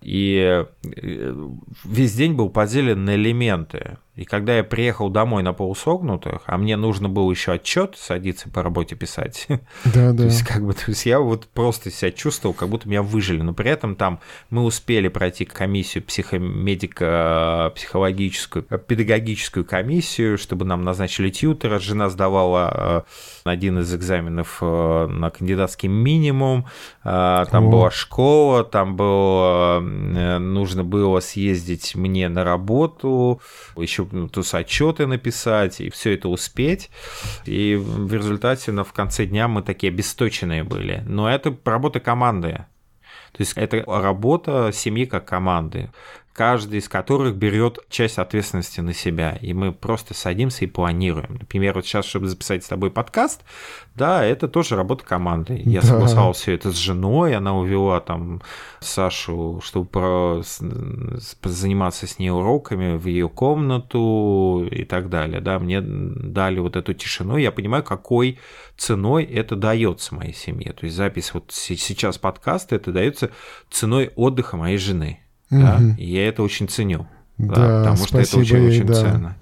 [0.00, 1.46] И э,
[1.84, 3.98] весь день был поделен на элементы.
[4.14, 8.62] И когда я приехал домой на полусогнутых, а мне нужно было еще отчет садиться по
[8.62, 9.46] работе писать.
[9.48, 9.58] Да,
[10.12, 10.16] да.
[10.18, 13.40] То есть, как бы, то есть я вот просто себя чувствовал, как будто меня выжили.
[13.40, 21.30] Но при этом там мы успели пройти комиссию психомедико психологическую, педагогическую комиссию, чтобы нам назначили
[21.30, 21.78] тьютера.
[21.78, 23.04] Жена сдавала
[23.44, 26.66] э, один из экзаменов э, на кандидатский минимум.
[27.02, 27.70] Э, там О.
[27.70, 33.40] была школа, там было нужно было съездить мне на работу,
[33.76, 36.90] еще еще ну, то есть отчеты написать и все это успеть.
[37.44, 41.02] И в результате ну, в конце дня мы такие обесточенные были.
[41.06, 42.66] Но это работа команды.
[43.32, 45.90] То есть это работа семьи как команды
[46.32, 49.36] каждый из которых берет часть ответственности на себя.
[49.40, 51.36] И мы просто садимся и планируем.
[51.40, 53.42] Например, вот сейчас, чтобы записать с тобой подкаст,
[53.94, 55.60] да, это тоже работа команды.
[55.64, 55.88] Я да.
[55.88, 58.42] согласовал все это с женой, она увела там
[58.80, 60.42] Сашу, чтобы про...
[61.42, 65.40] заниматься с ней уроками в ее комнату и так далее.
[65.40, 67.36] Да, мне дали вот эту тишину.
[67.36, 68.38] Я понимаю, какой
[68.76, 70.72] ценой это дается моей семье.
[70.72, 73.30] То есть запись вот сейчас подкаста, это дается
[73.70, 75.18] ценой отдыха моей жены.
[75.60, 75.80] Да?
[75.98, 77.06] И я это очень ценю.
[77.38, 78.94] Да, да потому что это очень, очень да.
[78.94, 79.36] ценно.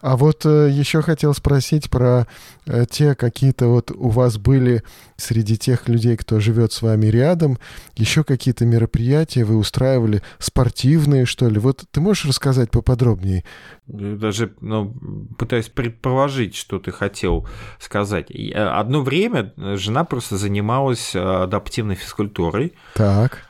[0.00, 2.26] А вот э, еще хотел спросить про
[2.66, 4.82] э, те какие-то вот у вас были
[5.16, 7.58] среди тех людей, кто живет с вами рядом,
[7.96, 11.58] еще какие-то мероприятия вы устраивали спортивные, что ли?
[11.58, 13.44] Вот ты можешь рассказать поподробнее?
[13.86, 14.94] Даже ну,
[15.36, 17.48] пытаюсь предположить, что ты хотел
[17.80, 18.30] сказать.
[18.30, 22.74] Э, одно время жена просто занималась адаптивной физкультурой.
[22.94, 23.47] Так.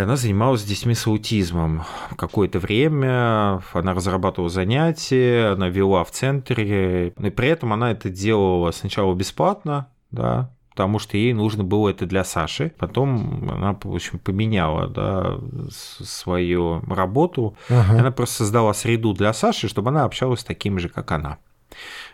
[0.00, 1.84] И она занималась детьми с аутизмом.
[2.16, 7.08] Какое-то время она разрабатывала занятия, она вела в центре.
[7.08, 12.06] И при этом она это делала сначала бесплатно, да, потому что ей нужно было это
[12.06, 12.72] для Саши.
[12.78, 15.38] Потом она, в общем, поменяла да,
[15.68, 17.54] свою работу.
[17.68, 18.00] Ага.
[18.00, 21.36] Она просто создала среду для Саши, чтобы она общалась с такими же, как она.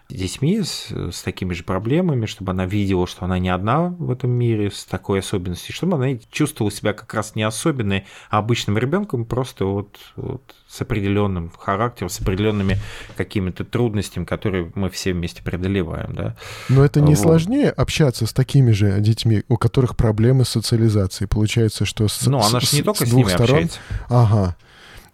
[0.09, 4.31] Детьми с, с такими же проблемами, чтобы она видела, что она не одна в этом
[4.31, 9.25] мире с такой особенностью, чтобы она чувствовала себя как раз не особенной, а обычным ребенком,
[9.25, 12.79] просто вот, вот с определенным характером, с определенными
[13.17, 16.15] какими-то трудностями, которые мы все вместе преодолеваем.
[16.15, 16.37] Да?
[16.69, 17.23] Но это не вот.
[17.23, 21.29] сложнее общаться с такими же детьми, у которых проблемы с социализацией.
[21.29, 23.49] Получается, что с, ну, она с, же не только с, с ними сторон...
[23.49, 23.79] общается.
[24.09, 24.57] Ага.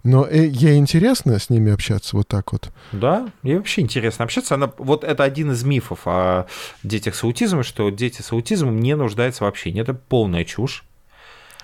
[0.03, 2.71] Но э, ей интересно с ними общаться вот так вот.
[2.91, 4.55] Да, ей вообще интересно общаться.
[4.55, 6.47] Она, вот это один из мифов о
[6.83, 9.81] детях с аутизмом, что дети с аутизмом не нуждаются в общении.
[9.81, 10.83] Это полная чушь.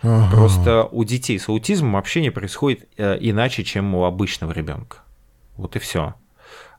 [0.01, 0.31] Ага.
[0.31, 4.99] Просто у детей с аутизмом общение происходит э, иначе, чем у обычного ребенка.
[5.57, 6.15] Вот и все.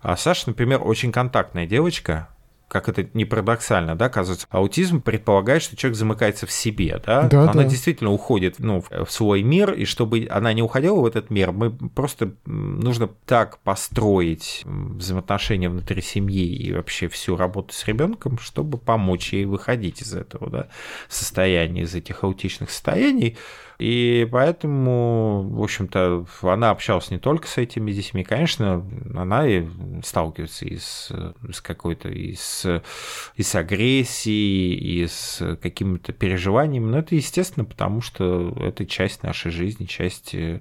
[0.01, 2.29] А Саша, например, очень контактная девочка,
[2.71, 7.43] как это не парадоксально, да, оказывается, аутизм предполагает, что человек замыкается в себе, да, да
[7.43, 7.65] она да.
[7.65, 11.73] действительно уходит ну, в свой мир, и чтобы она не уходила в этот мир, мы
[11.73, 19.33] просто нужно так построить взаимоотношения внутри семьи и вообще всю работу с ребенком, чтобы помочь
[19.33, 20.69] ей выходить из этого да,
[21.09, 23.37] состояния, из этих аутичных состояний,
[23.81, 29.67] и поэтому, в общем-то, она общалась не только с этими детьми, конечно, она и
[30.05, 31.11] сталкивается и с,
[31.51, 32.83] с какой-то, и с,
[33.37, 39.51] и с агрессией, и с какими-то переживаниями, но это естественно, потому что это часть нашей
[39.51, 40.61] жизни, часть э,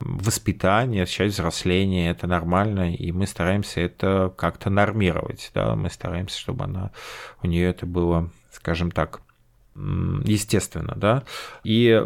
[0.00, 6.64] воспитания, часть взросления, это нормально, и мы стараемся это как-то нормировать, да, мы стараемся, чтобы
[6.64, 6.92] она,
[7.42, 9.20] у нее это было, скажем так,
[9.76, 11.24] естественно, да.
[11.64, 12.00] И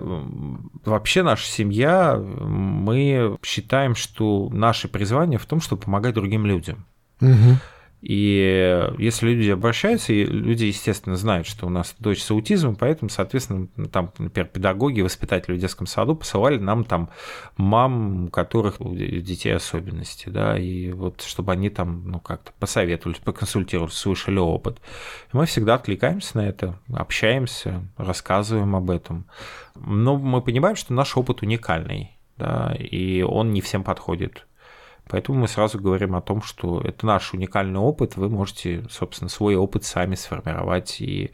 [0.84, 6.86] вообще наша семья, мы считаем, что наше призвание в том, чтобы помогать другим людям.
[7.20, 7.56] Угу.
[8.01, 13.09] И если люди обращаются, и люди, естественно, знают, что у нас дочь с аутизмом, поэтому,
[13.09, 17.11] соответственно, там, например, педагоги, воспитатели в детском саду посылали нам там
[17.57, 23.18] мам, у которых у детей особенности, да, и вот чтобы они там, ну, как-то посоветовались,
[23.18, 24.78] поконсультировались, слышали опыт.
[25.32, 29.26] И мы всегда откликаемся на это, общаемся, рассказываем об этом.
[29.74, 34.46] Но мы понимаем, что наш опыт уникальный, да, и он не всем подходит.
[35.09, 39.56] Поэтому мы сразу говорим о том, что это наш уникальный опыт, вы можете, собственно, свой
[39.56, 41.30] опыт сами сформировать и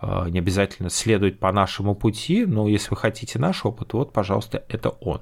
[0.00, 4.64] э, не обязательно следовать по нашему пути, но если вы хотите наш опыт, вот, пожалуйста,
[4.68, 5.20] это он.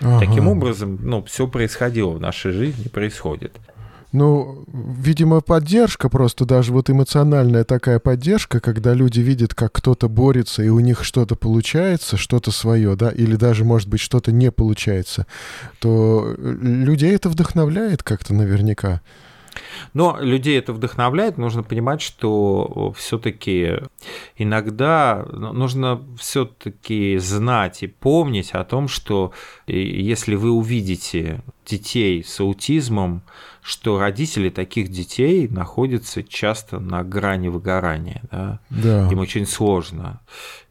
[0.00, 0.20] Ага.
[0.20, 3.58] Таким образом, ну, все происходило в нашей жизни, происходит.
[4.12, 10.62] Ну, видимо, поддержка просто, даже вот эмоциональная такая поддержка, когда люди видят, как кто-то борется,
[10.62, 15.26] и у них что-то получается, что-то свое, да, или даже, может быть, что-то не получается,
[15.78, 19.02] то э, людей это вдохновляет как-то наверняка.
[19.94, 21.38] Но людей это вдохновляет.
[21.38, 23.80] Нужно понимать, что все-таки
[24.36, 29.32] иногда ну, нужно все-таки знать и помнить о том, что
[29.66, 33.22] если вы увидите детей с аутизмом,
[33.68, 38.22] что родители таких детей находятся часто на грани выгорания.
[38.30, 38.60] Да?
[38.70, 39.08] Да.
[39.12, 40.20] Им очень сложно.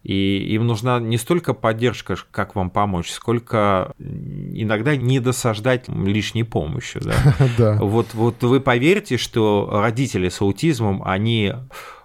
[0.01, 7.01] И им нужна не столько поддержка, как вам помочь, сколько иногда не досаждать лишней помощью.
[7.01, 7.13] Да?
[7.57, 7.73] да.
[7.75, 8.61] Вот, вот вы
[8.97, 11.53] поверьте, что родители с аутизмом, они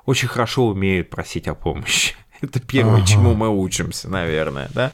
[0.05, 2.14] очень хорошо умеют просить о помощи.
[2.43, 3.07] Это первое, ага.
[3.07, 4.93] чему мы учимся, наверное, да.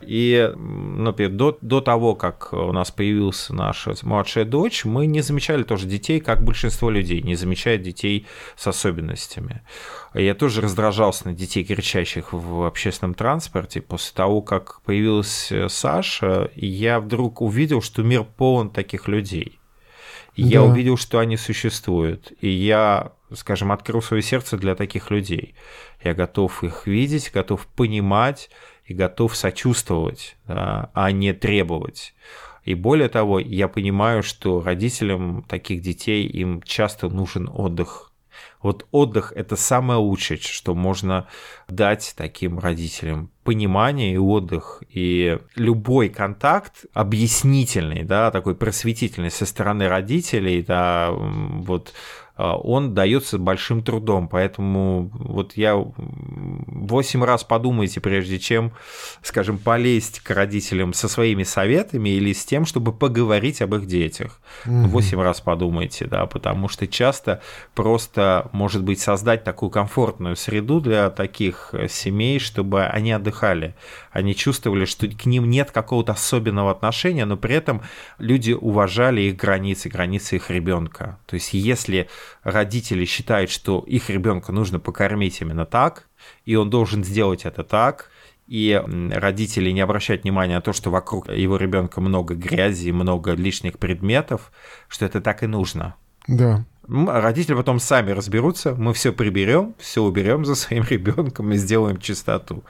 [0.00, 5.64] И, например, до, до того, как у нас появилась наша младшая дочь, мы не замечали
[5.64, 9.62] тоже детей, как большинство людей не замечают детей с особенностями.
[10.14, 13.80] Я тоже раздражался на детей, кричащих в общественном транспорте.
[13.80, 19.59] После того, как появилась Саша, я вдруг увидел, что мир полон таких людей.
[20.36, 20.42] Да.
[20.46, 22.32] я увидел, что они существуют.
[22.40, 25.54] И я, скажем, открыл свое сердце для таких людей.
[26.02, 28.50] Я готов их видеть, готов понимать
[28.84, 32.14] и готов сочувствовать, да, а не требовать.
[32.64, 38.09] И более того, я понимаю, что родителям таких детей им часто нужен отдых
[38.62, 41.26] вот отдых– это самое лучшее, что можно
[41.68, 43.30] дать таким родителям.
[43.42, 44.82] Понимание и отдых.
[44.90, 51.94] И любой контакт объяснительный, да, такой просветительный со стороны родителей, да, вот
[52.40, 54.28] он дается большим трудом.
[54.28, 58.72] Поэтому вот я 8 раз подумайте, прежде чем,
[59.22, 64.40] скажем, полезть к родителям со своими советами или с тем, чтобы поговорить об их детях.
[64.66, 64.88] Угу.
[64.88, 67.42] 8 раз подумайте, да, потому что часто
[67.74, 73.74] просто, может быть, создать такую комфортную среду для таких семей, чтобы они отдыхали.
[74.10, 77.82] Они чувствовали, что к ним нет какого-то особенного отношения, но при этом
[78.18, 81.18] люди уважали их границы, границы их ребенка.
[81.26, 82.08] То есть, если
[82.42, 86.08] родители считают, что их ребенка нужно покормить именно так,
[86.44, 88.10] и он должен сделать это так,
[88.46, 88.82] и
[89.12, 94.50] родители не обращают внимания на то, что вокруг его ребенка много грязи, много лишних предметов,
[94.88, 95.94] что это так и нужно.
[96.26, 96.64] Да.
[96.90, 102.64] Родители потом сами разберутся, мы все приберем, все уберем за своим ребенком и сделаем чистоту.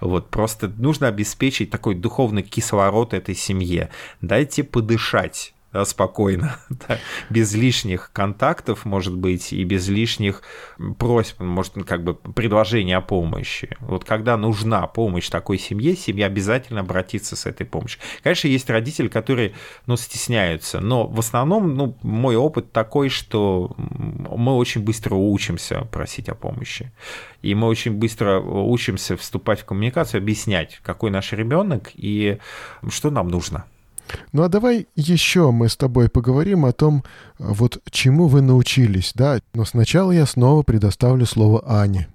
[0.00, 3.88] Вот просто нужно обеспечить такой духовный кислород этой семье.
[4.20, 6.98] Дайте подышать да, спокойно, да,
[7.30, 10.42] без лишних контактов, может быть, и без лишних
[10.98, 13.76] просьб, может, как бы предложений о помощи.
[13.80, 18.00] Вот когда нужна помощь такой семье, семья обязательно обратится с этой помощью.
[18.22, 19.54] Конечно, есть родители, которые,
[19.86, 26.28] ну, стесняются, но в основном, ну, мой опыт такой, что мы очень быстро учимся просить
[26.28, 26.92] о помощи.
[27.40, 32.38] И мы очень быстро учимся вступать в коммуникацию, объяснять, какой наш ребенок и
[32.88, 33.64] что нам нужно.
[34.32, 37.04] Ну а давай еще мы с тобой поговорим о том,
[37.38, 39.40] вот чему вы научились, да?
[39.54, 42.08] Но сначала я снова предоставлю слово Ане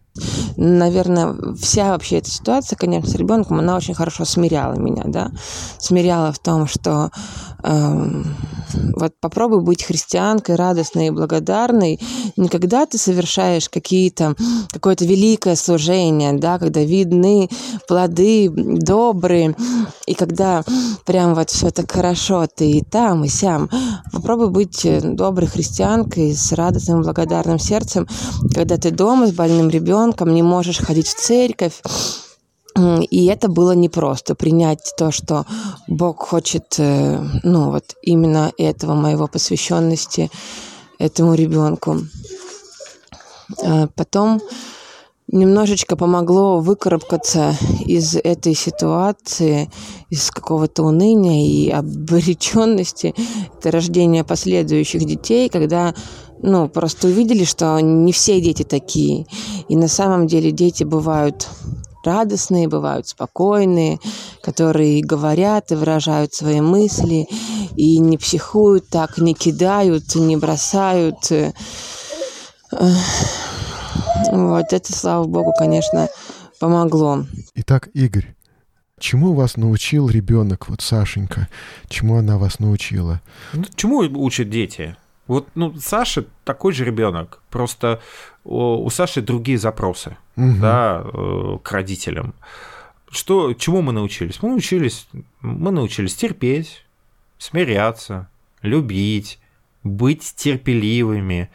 [0.57, 5.31] наверное, вся вообще эта ситуация, конечно, с ребенком, она очень хорошо смиряла меня, да,
[5.79, 7.11] смиряла в том, что
[7.63, 8.23] э,
[8.95, 11.99] вот попробуй быть христианкой, радостной и благодарной,
[12.35, 14.35] не когда ты совершаешь какие-то,
[14.71, 17.49] какое-то великое служение, да, когда видны
[17.87, 19.55] плоды добрые,
[20.05, 20.63] и когда
[21.05, 23.69] прям вот все так хорошо, ты и там, и сям.
[24.11, 28.07] Попробуй быть доброй христианкой с радостным, благодарным сердцем,
[28.53, 31.81] когда ты дома с больным ребенком, ребенком, не можешь ходить в церковь.
[33.09, 35.45] И это было непросто, принять то, что
[35.87, 40.29] Бог хочет, э, ну вот именно этого моего посвященности
[40.99, 41.97] этому ребенку.
[43.63, 44.39] А потом
[45.27, 49.71] немножечко помогло выкарабкаться из этой ситуации,
[50.11, 53.15] из какого-то уныния и обреченности.
[53.57, 55.95] Это рождение последующих детей, когда
[56.41, 59.25] ну, просто увидели, что не все дети такие.
[59.69, 61.47] И на самом деле дети бывают
[62.03, 63.99] радостные, бывают спокойные,
[64.41, 67.27] которые говорят и выражают свои мысли,
[67.75, 71.31] и не психуют так, не кидают, не бросают.
[74.31, 76.07] Вот это, слава богу, конечно,
[76.59, 77.25] помогло.
[77.55, 78.35] Итак, Игорь,
[78.99, 81.49] чему вас научил ребенок, вот Сашенька?
[81.89, 83.21] Чему она вас научила?
[83.53, 84.95] Ну, чему учат дети?
[85.27, 88.01] Вот, ну, Саша такой же ребенок, просто
[88.43, 90.55] у, Саши другие запросы, угу.
[90.61, 92.33] да, э, к родителям.
[93.09, 94.41] Что, чему мы научились?
[94.41, 95.07] Мы научились,
[95.41, 96.85] мы научились терпеть,
[97.37, 98.29] смиряться,
[98.61, 99.39] любить,
[99.83, 101.49] быть терпеливыми,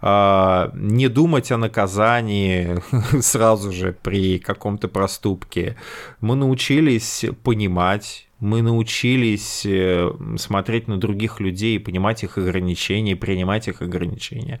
[0.00, 2.82] а, не думать о наказании
[3.20, 5.76] сразу же при каком-то проступке.
[6.20, 13.82] Мы научились понимать, мы научились э, смотреть на других людей, понимать их ограничения, принимать их
[13.82, 14.60] ограничения.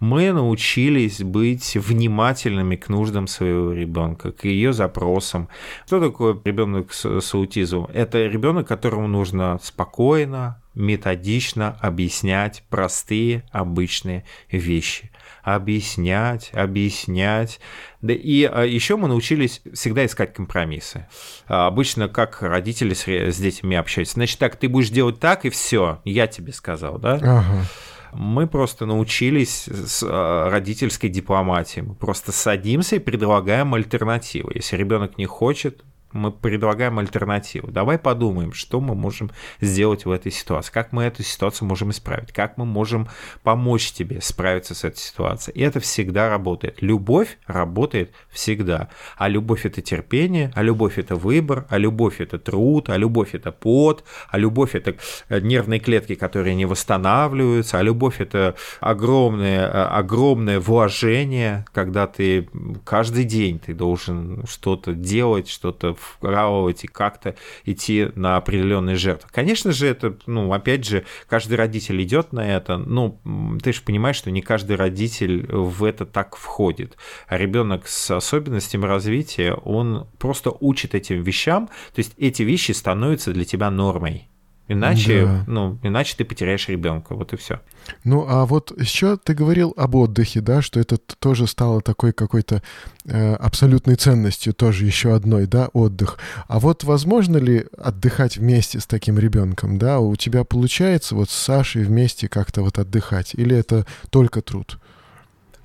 [0.00, 5.48] Мы научились быть внимательными к нуждам своего ребенка, к ее запросам.
[5.86, 7.86] Что такое ребенок с аутизмом?
[7.94, 15.12] Это ребенок, которому нужно спокойно, методично объяснять простые, обычные вещи.
[15.42, 17.60] Объяснять, объяснять.
[18.02, 21.06] Да и а, еще мы научились всегда искать компромиссы.
[21.46, 24.14] А, обычно как родители с, с детьми общаются.
[24.14, 27.14] Значит, так, ты будешь делать так, и все, я тебе сказал, да?
[27.14, 27.64] Ага.
[28.12, 31.80] Мы просто научились с а, родительской дипломатии.
[31.80, 34.52] Мы просто садимся и предлагаем альтернативы.
[34.54, 37.70] Если ребенок не хочет, мы предлагаем альтернативу.
[37.70, 39.30] Давай подумаем, что мы можем
[39.60, 43.08] сделать в этой ситуации, как мы эту ситуацию можем исправить, как мы можем
[43.42, 45.58] помочь тебе справиться с этой ситуацией.
[45.58, 46.82] И это всегда работает.
[46.82, 48.88] Любовь работает всегда.
[49.16, 53.52] А любовь это терпение, а любовь это выбор, а любовь это труд, а любовь это
[53.52, 54.96] пот, а любовь это
[55.28, 62.48] э, нервные клетки, которые не восстанавливаются, а любовь это огромное, э, огромное вложение, когда ты
[62.84, 69.28] каждый день ты должен что-то делать, что-то вкалывать и как-то идти на определенные жертвы.
[69.32, 73.20] Конечно же, это, ну, опять же, каждый родитель идет на это, ну,
[73.62, 76.96] ты же понимаешь, что не каждый родитель в это так входит.
[77.28, 83.32] А ребенок с особенностями развития, он просто учит этим вещам, то есть эти вещи становятся
[83.32, 84.28] для тебя нормой.
[84.72, 85.44] Иначе, да.
[85.48, 87.60] ну, иначе ты потеряешь ребенка, вот и все.
[88.04, 92.62] Ну, а вот еще ты говорил об отдыхе, да, что это тоже стало такой какой-то
[93.04, 96.20] э, абсолютной ценностью, тоже еще одной, да, отдых.
[96.46, 99.98] А вот возможно ли отдыхать вместе с таким ребенком, да?
[99.98, 104.78] У тебя получается вот с Сашей вместе как-то вот отдыхать, или это только труд?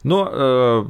[0.02, 0.86] Но э,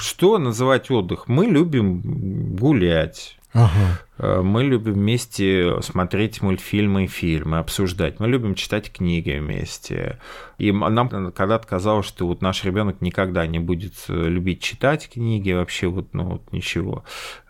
[0.00, 1.28] что называть отдых?
[1.28, 3.37] Мы любим гулять.
[3.52, 8.20] Ага Э, мы любим вместе смотреть мультфильмы и фильмы, обсуждать.
[8.20, 10.18] Мы любим читать книги вместе.
[10.58, 15.52] И нам когда-то казалось, что вот наш ребенок никогда не будет э, любить читать книги,
[15.52, 17.04] вообще вот, ну, вот ничего.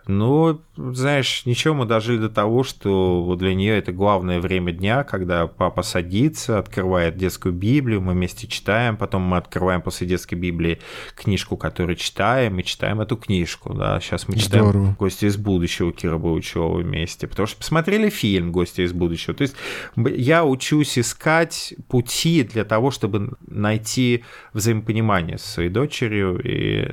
[0.09, 5.05] Но, знаешь, ничего, мы дожили до того, что вот для нее это главное время дня,
[5.05, 10.79] когда папа садится, открывает детскую Библию, мы вместе читаем, потом мы открываем после детской Библии
[11.15, 13.75] книжку, которую читаем, и читаем эту книжку.
[13.75, 14.01] Да.
[14.01, 14.97] Сейчас мы читаем Здорово.
[14.99, 19.35] «Гости из будущего» Кира Баучева вместе, потому что посмотрели фильм «Гости из будущего».
[19.35, 19.57] То есть
[19.97, 26.41] я учусь искать пути для того, чтобы найти взаимопонимание с своей дочерью.
[26.43, 26.89] И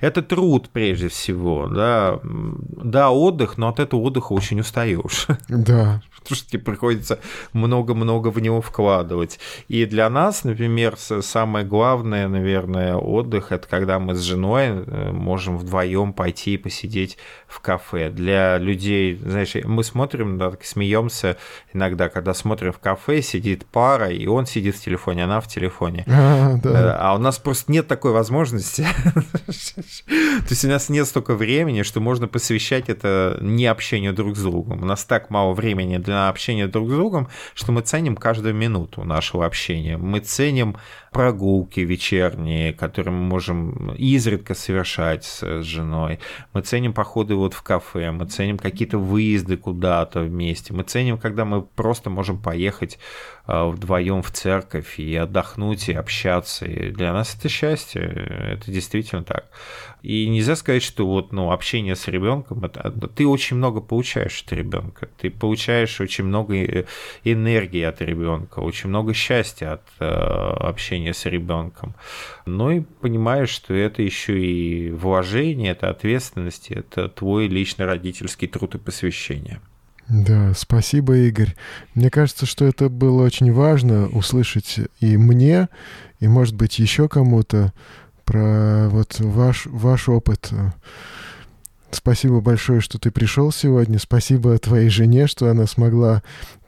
[0.00, 2.18] это труд прежде всего, да,
[2.58, 5.26] да, отдых, но от этого отдыха очень устаешь.
[5.48, 6.02] Да.
[6.24, 7.20] Потому что приходится
[7.52, 9.38] много-много в него вкладывать.
[9.68, 15.58] И для нас, например, самое главное, наверное, отдых это когда мы с женой э, можем
[15.58, 18.10] вдвоем пойти и посидеть в кафе.
[18.10, 21.36] Для людей, знаешь, мы смотрим, да, так смеемся
[21.72, 26.04] иногда, когда смотрим в кафе, сидит пара, и он сидит в телефоне, она в телефоне.
[26.24, 26.70] А, да.
[26.70, 28.86] Э, а у нас просто нет такой возможности.
[29.04, 34.42] То есть у нас нет столько времени, что можно посвящать это не общению друг с
[34.42, 34.82] другом.
[34.82, 39.04] У нас так мало времени для общения друг с другом, что мы ценим каждую минуту
[39.04, 39.96] нашего общения.
[39.96, 40.76] Мы ценим
[41.14, 46.18] прогулки вечерние, которые мы можем изредка совершать с женой.
[46.52, 50.74] Мы ценим походы вот в кафе, мы ценим какие-то выезды куда-то вместе.
[50.74, 52.98] Мы ценим, когда мы просто можем поехать
[53.46, 56.64] а, вдвоем в церковь и отдохнуть, и общаться.
[56.64, 59.50] И для нас это счастье, это действительно так.
[60.02, 64.52] И нельзя сказать, что вот, ну, общение с ребенком, это, ты очень много получаешь от
[64.52, 66.84] ребенка, ты получаешь очень много э,
[67.24, 71.94] энергии от ребенка, очень много счастья от э, общения с ребенком.
[72.46, 78.76] Ну и понимаешь, что это еще и вложение, это ответственность, это твой личный родительский труд
[78.76, 79.60] и посвящение.
[80.08, 81.54] Да, спасибо, Игорь.
[81.94, 85.68] Мне кажется, что это было очень важно услышать и мне,
[86.20, 87.72] и, может быть, еще кому-то
[88.24, 90.50] про вот ваш, ваш опыт.
[91.90, 93.98] Спасибо большое, что ты пришел сегодня.
[93.98, 96.22] Спасибо твоей жене, что она смогла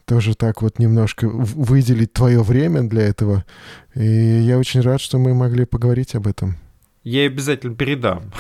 [0.06, 3.44] тоже так вот немножко выделить твое время для этого.
[3.94, 6.56] И я очень рад, что мы могли поговорить об этом.
[7.02, 8.32] Я обязательно передам.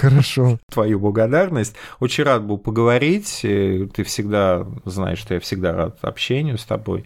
[0.00, 0.58] Хорошо.
[0.72, 1.74] Твою благодарность.
[2.00, 3.40] Очень рад был поговорить.
[3.42, 7.04] Ты всегда знаешь, что я всегда рад общению с тобой.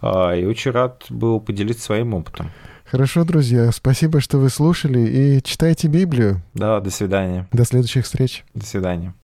[0.00, 2.50] А, и очень рад был поделиться своим опытом.
[2.84, 3.70] Хорошо, друзья.
[3.72, 6.42] Спасибо, что вы слушали и читайте Библию.
[6.54, 7.48] Да, до свидания.
[7.52, 8.44] До следующих встреч.
[8.54, 9.14] До свидания.